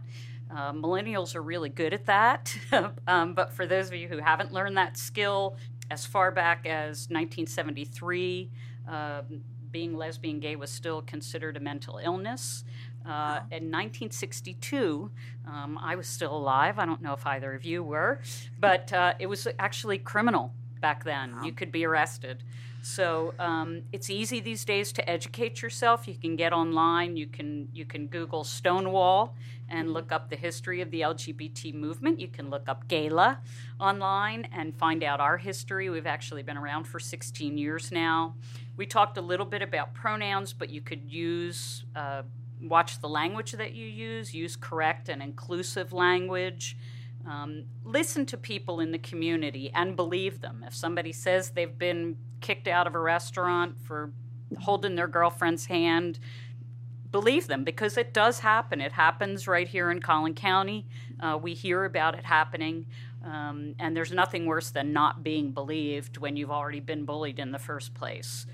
Uh, 0.50 0.74
millennials 0.74 1.36
are 1.36 1.44
really 1.44 1.70
good 1.70 1.94
at 1.94 2.08
that, 2.08 2.56
um, 3.08 3.36
but 3.36 3.54
for 3.54 3.68
those 3.68 3.88
of 3.88 3.94
you 3.94 4.08
who 4.08 4.18
haven't 4.18 4.52
learned 4.52 4.78
that 4.78 4.98
skill, 4.98 5.58
as 5.92 6.06
far 6.06 6.32
back 6.32 6.66
as 6.66 7.08
1973, 7.10 8.50
uh, 8.88 9.22
being 9.72 9.96
lesbian 9.96 10.40
gay 10.40 10.56
was 10.56 10.70
still 10.70 11.02
considered 11.02 11.58
a 11.58 11.60
mental 11.60 12.00
illness. 12.04 12.64
Uh, 13.06 13.40
in 13.52 13.72
1962, 13.72 15.10
um, 15.48 15.80
I 15.82 15.96
was 15.96 16.08
still 16.08 16.36
alive. 16.36 16.78
I 16.78 16.86
don't 16.86 17.02
know 17.02 17.14
if 17.14 17.26
either 17.26 17.54
of 17.54 17.64
you 17.66 17.82
were, 17.82 18.20
but 18.60 18.92
uh, 18.94 19.14
it 19.20 19.28
was 19.28 19.48
actually 19.58 19.98
criminal 19.98 20.54
back 20.82 21.04
then. 21.04 21.36
You 21.44 21.52
could 21.52 21.72
be 21.72 21.86
arrested. 21.86 22.44
So 22.82 23.34
um, 23.40 23.82
it's 23.92 24.10
easy 24.10 24.40
these 24.40 24.64
days 24.64 24.92
to 24.94 25.10
educate 25.10 25.62
yourself. 25.62 26.08
You 26.08 26.16
can 26.16 26.36
get 26.36 26.54
online. 26.54 27.18
You 27.18 27.28
can 27.28 27.68
you 27.74 27.86
can 27.86 28.08
Google 28.08 28.44
Stonewall 28.44 29.36
and 29.68 29.94
look 29.94 30.12
up 30.12 30.30
the 30.30 30.36
history 30.36 30.82
of 30.82 30.90
the 30.90 31.02
LGBT 31.02 31.74
movement. 31.74 32.20
You 32.20 32.28
can 32.28 32.50
look 32.50 32.68
up 32.68 32.88
Gala 32.88 33.40
online 33.80 34.48
and 34.52 34.76
find 34.76 35.04
out 35.04 35.20
our 35.20 35.38
history. 35.38 35.90
We've 35.90 36.08
actually 36.08 36.44
been 36.44 36.58
around 36.58 36.86
for 36.86 37.00
16 37.00 37.58
years 37.58 37.92
now. 37.92 38.36
We 38.80 38.86
talked 38.86 39.18
a 39.18 39.22
little 39.22 39.46
bit 39.46 39.62
about 39.62 39.94
pronouns, 39.94 40.54
but 40.54 40.70
you 40.70 40.80
could 40.80 41.12
use 41.12 41.84
uh, 41.98 42.22
watch 42.62 43.02
the 43.02 43.10
language 43.10 43.52
that 43.52 43.74
you 43.74 43.86
use. 43.86 44.34
Use 44.34 44.56
correct 44.56 45.10
and 45.10 45.22
inclusive 45.22 45.92
language. 45.92 46.78
Um, 47.28 47.66
listen 47.84 48.26
to 48.28 48.38
people 48.38 48.80
in 48.80 48.94
the 48.94 48.98
community 48.98 49.70
and 49.76 49.98
believe 49.98 50.40
them. 50.40 50.64
If 50.66 50.74
somebody 50.74 51.12
says 51.12 51.50
they've 51.50 51.78
been 51.78 52.16
kicked 52.40 52.70
out 52.70 52.88
of 52.88 52.96
a 52.96 53.00
restaurant 53.00 53.76
for 53.84 54.14
holding 54.62 54.96
their 54.96 55.10
girlfriend's 55.10 55.66
hand, 55.66 56.18
believe 57.12 57.48
them 57.48 57.66
because 57.66 57.98
it 57.98 58.14
does 58.14 58.40
happen. 58.40 58.80
It 58.80 58.94
happens 58.94 59.46
right 59.46 59.68
here 59.68 59.92
in 59.92 60.00
Collin 60.00 60.36
County. 60.36 60.88
Uh, 61.20 61.38
we 61.42 61.54
hear 61.54 61.84
about 61.84 62.18
it 62.18 62.24
happening. 62.24 62.86
Um, 63.26 63.76
and 63.78 63.94
there's 63.94 64.14
nothing 64.14 64.46
worse 64.46 64.72
than 64.72 64.94
not 64.94 65.22
being 65.22 65.52
believed 65.52 66.16
when 66.16 66.38
you've 66.38 66.50
already 66.50 66.80
been 66.80 67.04
bullied 67.04 67.40
in 67.40 67.52
the 67.52 67.60
first 67.60 67.94
place. 67.94 68.46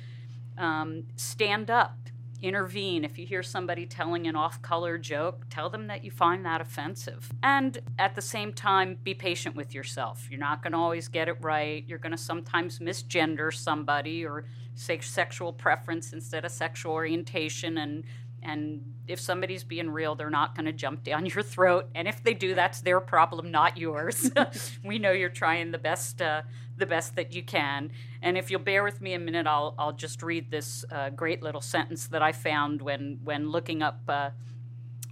Um, 0.57 1.03
stand 1.15 1.69
up 1.69 1.97
intervene. 2.41 3.03
If 3.03 3.17
you 3.17 3.25
hear 3.25 3.41
somebody 3.41 3.85
telling 3.85 4.27
an 4.27 4.35
off 4.35 4.62
color 4.62 4.97
joke, 4.97 5.45
tell 5.50 5.69
them 5.69 5.88
that 5.88 6.03
you 6.03 6.12
find 6.12 6.45
that 6.45 6.62
offensive. 6.62 7.31
And 7.41 7.79
at 7.97 8.15
the 8.15 8.21
same 8.21 8.53
time, 8.53 8.97
be 9.03 9.13
patient 9.13 9.55
with 9.55 9.74
yourself. 9.74 10.27
You're 10.29 10.39
not 10.39 10.62
going 10.62 10.74
to 10.74 10.77
always 10.77 11.07
get 11.07 11.27
it 11.27 11.38
right. 11.41 11.83
You're 11.88 12.00
going 12.00 12.12
to 12.12 12.17
sometimes 12.17 12.79
misgender 12.79 13.53
somebody 13.53 14.25
or 14.25 14.45
say 14.75 15.00
sexual 15.00 15.53
preference 15.53 16.13
instead 16.13 16.45
of 16.45 16.51
sexual 16.51 16.91
orientation 16.91 17.77
and 17.77 18.03
and 18.45 18.93
if 19.07 19.19
somebody's 19.19 19.63
being 19.63 19.89
real, 19.89 20.13
they're 20.13 20.29
not 20.29 20.55
going 20.55 20.65
to 20.65 20.71
jump 20.71 21.03
down 21.03 21.25
your 21.35 21.41
throat. 21.41 21.89
And 21.95 22.07
if 22.07 22.24
they 22.24 22.35
do, 22.35 22.53
that's 22.53 22.81
their 22.81 23.00
problem, 23.00 23.50
not 23.50 23.75
yours. 23.75 24.29
we 24.83 25.00
know 25.00 25.12
you're 25.12 25.29
trying 25.29 25.71
the 25.71 25.79
best, 25.79 26.21
uh, 26.21 26.43
the 26.77 26.85
best 26.85 27.15
that 27.15 27.33
you 27.33 27.41
can. 27.41 27.91
And 28.25 28.39
if 28.39 28.50
you'll 28.50 28.60
bear 28.60 28.84
with 28.84 29.01
me 29.01 29.13
a 29.13 29.20
minute, 29.20 29.46
I'll 29.46 29.75
I'll 29.77 29.94
just 29.94 30.24
read 30.24 30.50
this 30.50 30.84
uh, 30.91 31.12
great 31.12 31.44
little 31.44 31.62
sentence 31.62 32.08
that 32.08 32.24
I 32.24 32.32
found 32.32 32.82
when 32.82 33.20
when 33.24 33.50
looking 33.50 33.82
up. 33.82 34.01
Uh, 34.10 34.32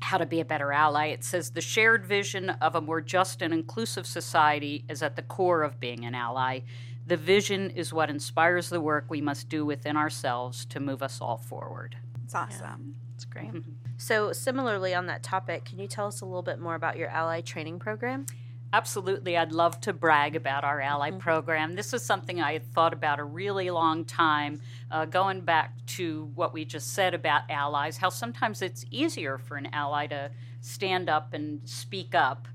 how 0.02 0.18
to 0.18 0.26
be 0.26 0.42
a 0.42 0.46
better 0.46 0.74
ally. 0.74 1.06
It 1.08 1.24
says 1.24 1.52
the 1.52 1.62
shared 1.62 2.06
vision 2.06 2.50
of 2.50 2.76
a 2.76 2.82
more 2.82 3.00
just 3.00 3.42
and 3.42 3.54
inclusive 3.54 4.06
society 4.06 4.84
is 4.90 5.02
at 5.02 5.16
the 5.16 5.22
core 5.22 5.64
of 5.64 5.80
being 5.80 6.04
an 6.04 6.14
ally. 6.14 6.60
The 7.08 7.16
vision 7.16 7.70
is 7.70 7.94
what 7.94 8.10
inspires 8.10 8.68
the 8.68 8.82
work 8.82 9.06
we 9.08 9.22
must 9.22 9.48
do 9.48 9.66
within 9.66 9.96
ourselves 9.96 10.66
to 10.66 10.82
move 10.82 11.02
us 11.02 11.22
all 11.22 11.38
forward. 11.38 11.96
It's 12.26 12.36
awesome. 12.36 12.96
It's 13.16 13.24
great. 13.24 13.52
So, 13.96 14.34
similarly 14.34 14.94
on 14.94 15.06
that 15.06 15.24
topic, 15.24 15.64
can 15.64 15.80
you 15.80 15.88
tell 15.88 16.08
us 16.08 16.20
a 16.20 16.26
little 16.26 16.42
bit 16.42 16.60
more 16.60 16.76
about 16.76 16.98
your 16.98 17.08
ally 17.08 17.40
training 17.40 17.80
program? 17.80 18.26
Absolutely. 18.74 19.38
I'd 19.38 19.52
love 19.52 19.80
to 19.82 19.94
brag 19.94 20.36
about 20.36 20.64
our 20.64 20.82
ally 20.82 21.12
program. 21.12 21.76
This 21.76 21.94
is 21.94 22.02
something 22.02 22.42
I 22.42 22.54
had 22.54 22.74
thought 22.74 22.92
about 22.92 23.20
a 23.20 23.24
really 23.24 23.70
long 23.70 24.04
time, 24.04 24.62
uh, 24.90 25.06
going 25.06 25.42
back 25.42 25.86
to 25.86 26.32
what 26.34 26.54
we 26.54 26.66
just 26.66 26.92
said 26.92 27.14
about 27.14 27.44
allies, 27.52 27.98
how 27.98 28.10
sometimes 28.10 28.64
it's 28.64 28.84
easier 28.90 29.38
for 29.38 29.58
an 29.58 29.68
ally 29.68 30.08
to 30.08 30.32
stand 30.60 31.08
up 31.08 31.36
and 31.36 31.62
speak 31.70 32.16
up. 32.16 32.48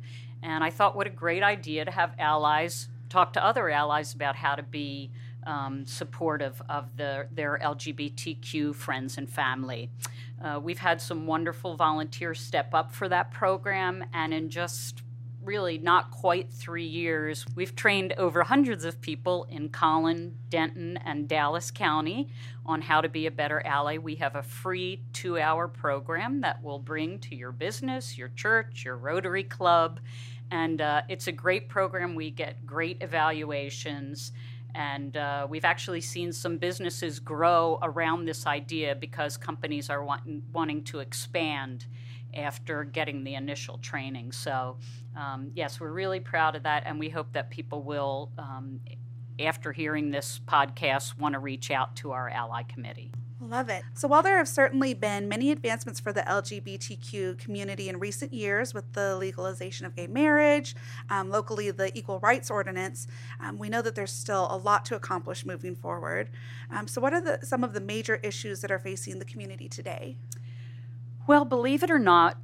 And 0.42 0.64
I 0.64 0.70
thought, 0.70 0.96
what 0.96 1.06
a 1.06 1.10
great 1.10 1.44
idea 1.44 1.84
to 1.84 1.92
have 1.92 2.14
allies 2.18 2.88
talk 3.08 3.32
to 3.34 3.44
other 3.44 3.70
allies 3.70 4.12
about 4.12 4.34
how 4.34 4.56
to 4.56 4.62
be 4.62 5.12
um, 5.46 5.86
supportive 5.86 6.60
of 6.68 6.96
the, 6.96 7.28
their 7.30 7.60
LGBTQ 7.62 8.74
friends 8.74 9.18
and 9.18 9.30
family. 9.30 9.88
Uh, 10.42 10.58
we've 10.60 10.80
had 10.80 11.00
some 11.00 11.28
wonderful 11.28 11.76
volunteers 11.76 12.40
step 12.40 12.74
up 12.74 12.92
for 12.92 13.08
that 13.08 13.30
program, 13.30 14.04
and 14.12 14.34
in 14.34 14.50
just 14.50 15.02
really 15.42 15.78
not 15.78 16.10
quite 16.10 16.52
three 16.52 16.86
years, 16.86 17.46
we've 17.54 17.74
trained 17.74 18.12
over 18.14 18.42
hundreds 18.42 18.84
of 18.84 19.00
people 19.00 19.46
in 19.50 19.68
Collin, 19.68 20.36
Denton, 20.50 20.96
and 20.98 21.28
Dallas 21.28 21.70
County 21.70 22.28
on 22.66 22.82
how 22.82 23.00
to 23.00 23.08
be 23.08 23.26
a 23.26 23.30
better 23.30 23.64
ally. 23.64 23.98
We 23.98 24.16
have 24.16 24.36
a 24.36 24.42
free 24.42 25.02
two 25.12 25.38
hour 25.38 25.68
program 25.68 26.40
that 26.42 26.62
we'll 26.62 26.78
bring 26.78 27.18
to 27.20 27.34
your 27.34 27.52
business, 27.52 28.18
your 28.18 28.28
church, 28.28 28.84
your 28.84 28.96
Rotary 28.96 29.44
Club. 29.44 30.00
And 30.50 30.80
uh, 30.80 31.02
it's 31.08 31.26
a 31.26 31.32
great 31.32 31.68
program. 31.68 32.14
We 32.14 32.30
get 32.30 32.66
great 32.66 32.98
evaluations. 33.02 34.32
And 34.74 35.16
uh, 35.16 35.46
we've 35.48 35.64
actually 35.64 36.00
seen 36.00 36.32
some 36.32 36.56
businesses 36.58 37.20
grow 37.20 37.78
around 37.82 38.26
this 38.26 38.46
idea 38.46 38.94
because 38.94 39.36
companies 39.36 39.90
are 39.90 40.04
want- 40.04 40.22
wanting 40.52 40.84
to 40.84 41.00
expand 41.00 41.86
after 42.38 42.84
getting 42.84 43.24
the 43.24 43.34
initial 43.34 43.78
training. 43.78 44.32
So, 44.32 44.76
um, 45.16 45.50
yes, 45.54 45.80
we're 45.80 45.92
really 45.92 46.20
proud 46.20 46.54
of 46.56 46.62
that, 46.62 46.84
and 46.86 46.98
we 46.98 47.08
hope 47.08 47.32
that 47.32 47.50
people 47.50 47.82
will, 47.82 48.30
um, 48.38 48.80
after 49.40 49.72
hearing 49.72 50.10
this 50.10 50.40
podcast, 50.46 51.18
want 51.18 51.34
to 51.34 51.38
reach 51.38 51.70
out 51.70 51.96
to 51.96 52.12
our 52.12 52.28
ally 52.28 52.62
committee. 52.62 53.12
Love 53.40 53.68
it. 53.68 53.84
So, 53.94 54.08
while 54.08 54.22
there 54.22 54.36
have 54.38 54.48
certainly 54.48 54.94
been 54.94 55.28
many 55.28 55.52
advancements 55.52 56.00
for 56.00 56.12
the 56.12 56.22
LGBTQ 56.22 57.38
community 57.38 57.88
in 57.88 58.00
recent 58.00 58.32
years 58.32 58.74
with 58.74 58.92
the 58.94 59.16
legalization 59.16 59.86
of 59.86 59.94
gay 59.94 60.08
marriage, 60.08 60.74
um, 61.08 61.30
locally 61.30 61.70
the 61.70 61.96
Equal 61.96 62.18
Rights 62.18 62.50
Ordinance, 62.50 63.06
um, 63.38 63.56
we 63.56 63.68
know 63.68 63.80
that 63.80 63.94
there's 63.94 64.10
still 64.10 64.48
a 64.50 64.56
lot 64.56 64.84
to 64.86 64.96
accomplish 64.96 65.46
moving 65.46 65.76
forward. 65.76 66.30
Um, 66.68 66.88
so, 66.88 67.00
what 67.00 67.14
are 67.14 67.20
the, 67.20 67.38
some 67.46 67.62
of 67.62 67.74
the 67.74 67.80
major 67.80 68.16
issues 68.16 68.60
that 68.62 68.72
are 68.72 68.78
facing 68.80 69.20
the 69.20 69.24
community 69.24 69.68
today? 69.68 70.16
Well, 71.28 71.44
believe 71.44 71.82
it 71.82 71.90
or 71.90 71.98
not, 71.98 72.38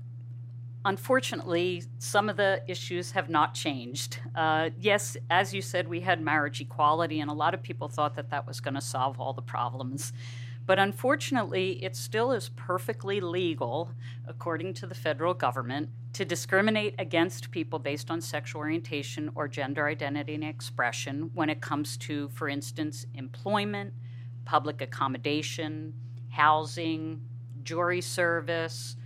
unfortunately, 0.85 1.85
some 1.99 2.29
of 2.29 2.37
the 2.37 2.63
issues 2.69 3.13
have 3.13 3.31
not 3.31 3.55
changed. 3.55 4.19
Uh, 4.35 4.69
yes, 4.79 5.17
as 5.31 5.55
you 5.55 5.63
said, 5.63 5.89
we 5.89 6.01
had 6.01 6.21
marriage 6.21 6.61
equality, 6.61 7.21
and 7.21 7.31
a 7.31 7.35
lot 7.35 7.55
of 7.55 7.63
people 7.63 7.89
thought 7.89 8.15
that 8.17 8.29
that 8.29 8.47
was 8.47 8.61
going 8.61 8.75
to 8.75 8.83
solve 8.83 9.19
all 9.19 9.33
the 9.33 9.41
problems. 9.41 10.13
But 10.67 10.79
unfortunately, 10.79 11.83
it 11.83 11.97
still 11.97 12.31
is 12.33 12.51
perfectly 12.51 13.23
legal, 13.23 13.93
according 14.29 14.75
to 14.75 14.87
the 14.87 14.95
federal 14.95 15.33
government, 15.33 15.89
to 16.13 16.27
discriminate 16.27 16.95
against 16.99 17.51
people 17.51 17.79
based 17.79 18.11
on 18.11 18.21
sexual 18.21 18.61
orientation 18.61 19.31
or 19.35 19.49
gender 19.49 19.87
identity 19.87 20.35
and 20.35 20.45
expression 20.45 21.31
when 21.33 21.49
it 21.49 21.63
comes 21.63 21.97
to, 21.97 22.29
for 22.35 22.51
instance, 22.51 23.07
employment, 23.15 23.95
public 24.45 24.83
accommodation, 24.83 25.95
housing, 26.29 27.23
jury 27.65 28.01
service. 28.01 28.97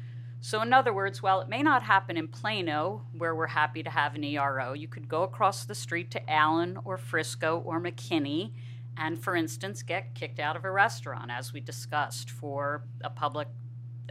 So, 0.40 0.62
in 0.62 0.72
other 0.72 0.92
words, 0.92 1.22
while 1.22 1.40
it 1.40 1.48
may 1.48 1.62
not 1.62 1.82
happen 1.82 2.16
in 2.16 2.28
Plano, 2.28 3.02
where 3.16 3.34
we're 3.34 3.48
happy 3.48 3.82
to 3.82 3.90
have 3.90 4.14
an 4.14 4.22
ERO, 4.22 4.72
you 4.72 4.86
could 4.86 5.08
go 5.08 5.22
across 5.24 5.64
the 5.64 5.74
street 5.74 6.10
to 6.12 6.30
Allen 6.30 6.78
or 6.84 6.96
Frisco 6.96 7.62
or 7.64 7.80
McKinney 7.80 8.52
and, 8.96 9.18
for 9.18 9.36
instance, 9.36 9.82
get 9.82 10.14
kicked 10.14 10.40
out 10.40 10.56
of 10.56 10.64
a 10.64 10.70
restaurant, 10.70 11.30
as 11.30 11.52
we 11.52 11.60
discussed, 11.60 12.30
for 12.30 12.82
a 13.02 13.10
public 13.10 13.48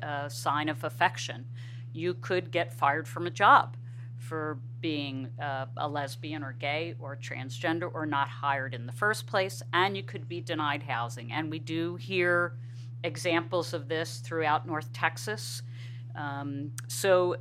uh, 0.02 0.30
sign 0.30 0.70
of 0.70 0.84
affection. 0.84 1.46
You 1.92 2.14
could 2.14 2.52
get 2.52 2.74
fired 2.74 3.08
from 3.08 3.28
a 3.28 3.32
job 3.32 3.76
for 4.18 4.60
being 4.80 5.30
uh, 5.42 5.66
a 5.76 5.88
lesbian 5.88 6.44
or 6.44 6.54
gay 6.54 6.96
or 7.00 7.16
transgender 7.16 7.90
or 7.94 8.06
not 8.06 8.30
hired 8.30 8.74
in 8.74 8.86
the 8.86 8.92
first 8.92 9.28
place, 9.28 9.62
and 9.74 9.98
you 9.98 10.04
could 10.04 10.28
be 10.28 10.40
denied 10.40 10.84
housing. 10.84 11.32
And 11.32 11.50
we 11.50 11.60
do 11.60 11.96
hear 11.96 12.54
examples 13.04 13.74
of 13.74 13.88
this 13.88 14.18
throughout 14.20 14.68
North 14.68 14.92
Texas. 14.94 15.62
Um, 16.16 16.72
so 16.88 17.36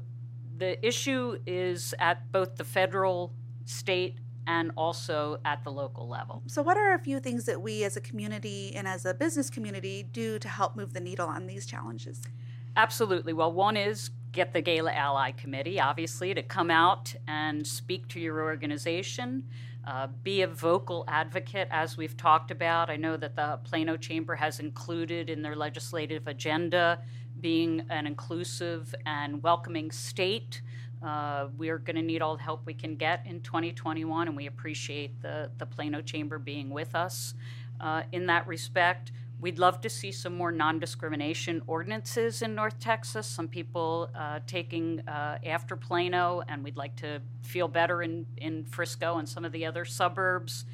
the 0.59 0.85
issue 0.87 1.39
is 1.47 1.95
at 1.99 2.31
both 2.33 2.57
the 2.57 2.65
federal, 2.65 3.33
state, 3.65 4.19
and 4.47 4.71
also 4.77 5.39
at 5.45 5.65
the 5.65 5.71
local 5.71 6.09
level. 6.09 6.43
So, 6.47 6.63
what 6.63 6.77
are 6.77 6.95
a 6.95 6.99
few 6.99 7.19
things 7.21 7.45
that 7.47 7.61
we 7.61 7.85
as 7.85 7.97
a 7.97 8.01
community 8.01 8.75
and 8.75 8.87
as 8.87 9.05
a 9.05 9.13
business 9.13 9.51
community 9.51 10.05
do 10.05 10.39
to 10.39 10.49
help 10.49 10.77
move 10.77 10.93
the 10.93 11.01
needle 11.01 11.29
on 11.29 11.47
these 11.47 11.67
challenges? 11.67 12.23
Absolutely. 12.77 13.33
Well, 13.33 13.53
one 13.53 13.77
is 13.77 14.11
get 14.33 14.53
the 14.53 14.61
Gala 14.61 14.93
Ally 14.93 15.33
Committee, 15.33 15.81
obviously, 15.81 16.35
to 16.35 16.43
come 16.43 16.71
out 16.71 17.15
and 17.27 17.67
speak 17.67 18.07
to 18.09 18.21
your 18.21 18.43
organization. 18.43 19.45
Uh, 19.87 20.09
be 20.25 20.43
a 20.43 20.49
vocal 20.49 21.05
advocate, 21.07 21.69
as 21.71 21.97
we've 21.97 22.17
talked 22.17 22.51
about. 22.51 22.91
I 22.91 22.97
know 22.97 23.17
that 23.17 23.37
the 23.37 23.61
Plano 23.63 23.97
Chamber 23.97 24.35
has 24.35 24.59
included 24.59 25.31
in 25.31 25.43
their 25.43 25.55
legislative 25.55 26.27
agenda 26.27 26.99
being 27.41 27.87
an 27.89 28.05
inclusive 28.05 28.93
and 29.05 29.41
welcoming 29.45 29.93
state. 29.93 30.61
Uh, 31.05 31.47
we're 31.57 31.79
going 31.79 31.95
to 31.95 32.03
need 32.03 32.21
all 32.21 32.37
the 32.37 32.43
help 32.43 32.67
we 32.67 32.75
can 32.75 32.97
get 32.97 33.25
in 33.27 33.41
2021, 33.43 34.27
and 34.27 34.37
we 34.37 34.47
appreciate 34.47 35.23
the, 35.23 35.51
the 35.59 35.67
Plano 35.67 36.03
Chamber 36.03 36.41
being 36.41 36.71
with 36.71 36.97
us 36.97 37.35
uh, 37.81 38.03
in 38.11 38.27
that 38.27 38.45
respect. 38.49 39.13
We'd 39.39 39.59
love 39.59 39.83
to 39.83 39.91
see 39.91 40.13
some 40.13 40.35
more 40.35 40.51
non 40.51 40.79
discrimination 40.79 41.61
ordinances 41.67 42.41
in 42.41 42.55
North 42.55 42.79
Texas. 42.79 43.27
Some 43.27 43.49
people 43.49 44.09
uh, 44.15 44.41
taking 44.47 45.07
uh, 45.07 45.39
after 45.45 45.77
Plano, 45.77 46.43
and 46.49 46.65
we'd 46.65 46.77
like 46.77 46.97
to 46.97 47.21
feel 47.43 47.69
better 47.69 48.03
in, 48.03 48.25
in 48.39 48.65
Frisco 48.65 49.19
and 49.19 49.29
some 49.29 49.45
of 49.45 49.53
the 49.53 49.67
other 49.67 49.85
suburbs. 49.85 50.65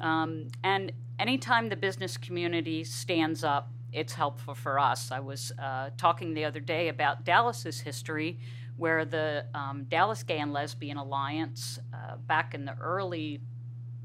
Um, 0.00 0.46
and 0.62 0.92
anytime 1.18 1.68
the 1.68 1.76
business 1.76 2.16
community 2.16 2.84
stands 2.84 3.42
up, 3.42 3.72
it's 3.92 4.12
helpful 4.12 4.54
for 4.54 4.78
us. 4.78 5.10
I 5.10 5.18
was 5.18 5.50
uh, 5.58 5.90
talking 5.96 6.34
the 6.34 6.44
other 6.44 6.60
day 6.60 6.88
about 6.88 7.24
Dallas's 7.24 7.80
history, 7.80 8.38
where 8.76 9.04
the 9.04 9.46
um, 9.54 9.86
Dallas 9.88 10.22
Gay 10.22 10.38
and 10.38 10.52
Lesbian 10.52 10.98
Alliance, 10.98 11.80
uh, 11.92 12.16
back 12.16 12.54
in 12.54 12.64
the 12.64 12.76
early 12.80 13.40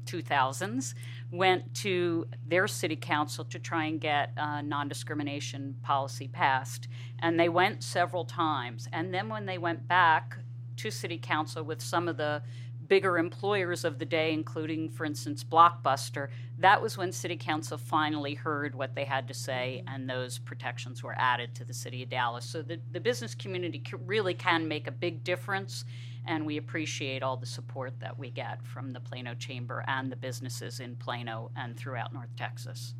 2000s, 0.04 0.94
went 1.36 1.74
to 1.74 2.26
their 2.46 2.66
city 2.68 2.96
council 2.96 3.44
to 3.44 3.58
try 3.58 3.86
and 3.86 4.00
get 4.00 4.32
non 4.36 4.88
discrimination 4.88 5.76
policy 5.82 6.28
passed. 6.28 6.88
And 7.18 7.38
they 7.38 7.48
went 7.48 7.82
several 7.82 8.24
times. 8.24 8.88
And 8.92 9.12
then 9.12 9.28
when 9.28 9.46
they 9.46 9.58
went 9.58 9.86
back 9.88 10.38
to 10.76 10.90
city 10.90 11.18
council 11.18 11.62
with 11.62 11.80
some 11.80 12.08
of 12.08 12.16
the 12.16 12.42
bigger 12.88 13.18
employers 13.18 13.84
of 13.84 13.98
the 13.98 14.04
day, 14.04 14.32
including, 14.32 14.90
for 14.90 15.04
instance, 15.04 15.42
Blockbuster, 15.42 16.28
that 16.58 16.80
was 16.80 16.96
when 16.96 17.12
City 17.12 17.36
Council 17.36 17.78
finally 17.78 18.34
heard 18.34 18.74
what 18.74 18.94
they 18.94 19.04
had 19.04 19.26
to 19.28 19.34
say, 19.34 19.82
and 19.86 20.08
those 20.08 20.38
protections 20.38 21.02
were 21.02 21.14
added 21.18 21.54
to 21.54 21.64
the 21.64 21.74
City 21.74 22.02
of 22.02 22.10
Dallas. 22.10 22.44
So 22.44 22.62
the, 22.62 22.78
the 22.92 23.00
business 23.00 23.34
community 23.34 23.82
really 24.04 24.34
can 24.34 24.68
make 24.68 24.86
a 24.86 24.92
big 24.92 25.24
difference 25.24 25.84
and 26.26 26.46
we 26.46 26.56
appreciate 26.56 27.22
all 27.22 27.36
the 27.36 27.46
support 27.46 28.00
that 28.00 28.18
we 28.18 28.30
get 28.30 28.64
from 28.66 28.90
the 28.90 29.00
Plano 29.00 29.34
Chamber 29.34 29.84
and 29.86 30.10
the 30.10 30.16
businesses 30.16 30.80
in 30.80 30.96
Plano 30.96 31.50
and 31.56 31.76
throughout 31.76 32.12
North 32.12 32.34
Texas. 32.36 32.94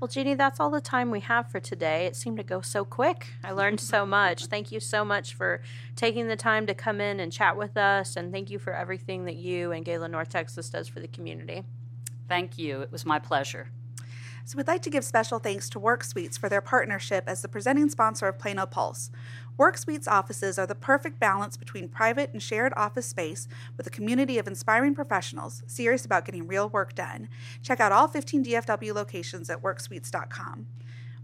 Well, 0.00 0.08
Jeannie, 0.08 0.32
that's 0.32 0.58
all 0.58 0.70
the 0.70 0.80
time 0.80 1.10
we 1.10 1.20
have 1.20 1.50
for 1.50 1.60
today. 1.60 2.06
It 2.06 2.16
seemed 2.16 2.38
to 2.38 2.42
go 2.42 2.62
so 2.62 2.86
quick. 2.86 3.34
I 3.44 3.52
learned 3.52 3.80
so 3.80 4.06
much. 4.06 4.46
Thank 4.46 4.72
you 4.72 4.80
so 4.80 5.04
much 5.04 5.34
for 5.34 5.60
taking 5.94 6.26
the 6.26 6.36
time 6.36 6.66
to 6.68 6.74
come 6.74 7.02
in 7.02 7.20
and 7.20 7.30
chat 7.30 7.54
with 7.54 7.76
us, 7.76 8.16
and 8.16 8.32
thank 8.32 8.48
you 8.48 8.58
for 8.58 8.72
everything 8.72 9.26
that 9.26 9.36
you 9.36 9.72
and 9.72 9.84
Gala 9.84 10.08
North 10.08 10.30
Texas 10.30 10.70
does 10.70 10.88
for 10.88 11.00
the 11.00 11.08
community. 11.08 11.64
Thank 12.28 12.56
you. 12.56 12.80
It 12.80 12.90
was 12.90 13.04
my 13.04 13.18
pleasure. 13.18 13.72
So, 14.46 14.56
we'd 14.56 14.66
like 14.66 14.80
to 14.82 14.90
give 14.90 15.04
special 15.04 15.38
thanks 15.38 15.68
to 15.70 15.78
Work 15.78 16.02
Suites 16.02 16.38
for 16.38 16.48
their 16.48 16.62
partnership 16.62 17.24
as 17.26 17.42
the 17.42 17.48
presenting 17.48 17.90
sponsor 17.90 18.26
of 18.26 18.38
Plano 18.38 18.64
Pulse. 18.64 19.10
Work 19.60 19.76
Suites 19.76 20.08
offices 20.08 20.58
are 20.58 20.66
the 20.66 20.74
perfect 20.74 21.20
balance 21.20 21.58
between 21.58 21.90
private 21.90 22.32
and 22.32 22.42
shared 22.42 22.72
office 22.78 23.04
space 23.04 23.46
with 23.76 23.86
a 23.86 23.90
community 23.90 24.38
of 24.38 24.46
inspiring 24.46 24.94
professionals 24.94 25.62
serious 25.66 26.06
about 26.06 26.24
getting 26.24 26.46
real 26.46 26.70
work 26.70 26.94
done. 26.94 27.28
Check 27.60 27.78
out 27.78 27.92
all 27.92 28.08
15 28.08 28.42
DFW 28.42 28.94
locations 28.94 29.50
at 29.50 29.62
worksuites.com. 29.62 30.66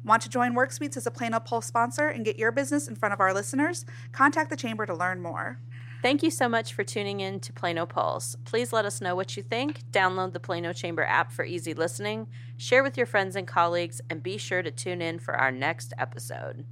Want 0.05 0.20
to 0.20 0.29
join 0.29 0.53
Work 0.53 0.72
Suites 0.72 0.99
as 0.99 1.07
a 1.07 1.11
Plano 1.11 1.40
Pulse 1.40 1.64
sponsor 1.64 2.09
and 2.09 2.27
get 2.27 2.38
your 2.38 2.53
business 2.53 2.88
in 2.88 2.94
front 2.94 3.14
of 3.14 3.20
our 3.20 3.33
listeners? 3.33 3.87
Contact 4.12 4.51
the 4.51 4.57
Chamber 4.57 4.85
to 4.85 4.94
learn 4.94 5.22
more. 5.22 5.59
Thank 6.03 6.22
you 6.22 6.31
so 6.31 6.46
much 6.46 6.75
for 6.75 6.85
tuning 6.85 7.20
in 7.20 7.40
to 7.40 7.55
Plano 7.55 7.87
Pulse. 7.87 8.37
Please 8.44 8.70
let 8.70 8.85
us 8.85 9.01
know 9.01 9.16
what 9.16 9.38
you 9.38 9.42
think. 9.42 9.81
Download 9.92 10.35
the 10.35 10.40
Plano 10.40 10.75
Chamber 10.75 11.05
app 11.05 11.33
for 11.33 11.46
easy 11.46 11.72
listening, 11.72 12.27
share 12.59 12.83
with 12.83 12.99
your 12.99 13.07
friends 13.07 13.35
and 13.35 13.46
colleagues, 13.46 14.03
and 14.11 14.22
be 14.22 14.37
sure 14.37 14.61
to 14.61 14.70
tune 14.70 15.01
in 15.01 15.20
for 15.20 15.33
our 15.33 15.51
next 15.51 15.94
episode. 15.96 16.66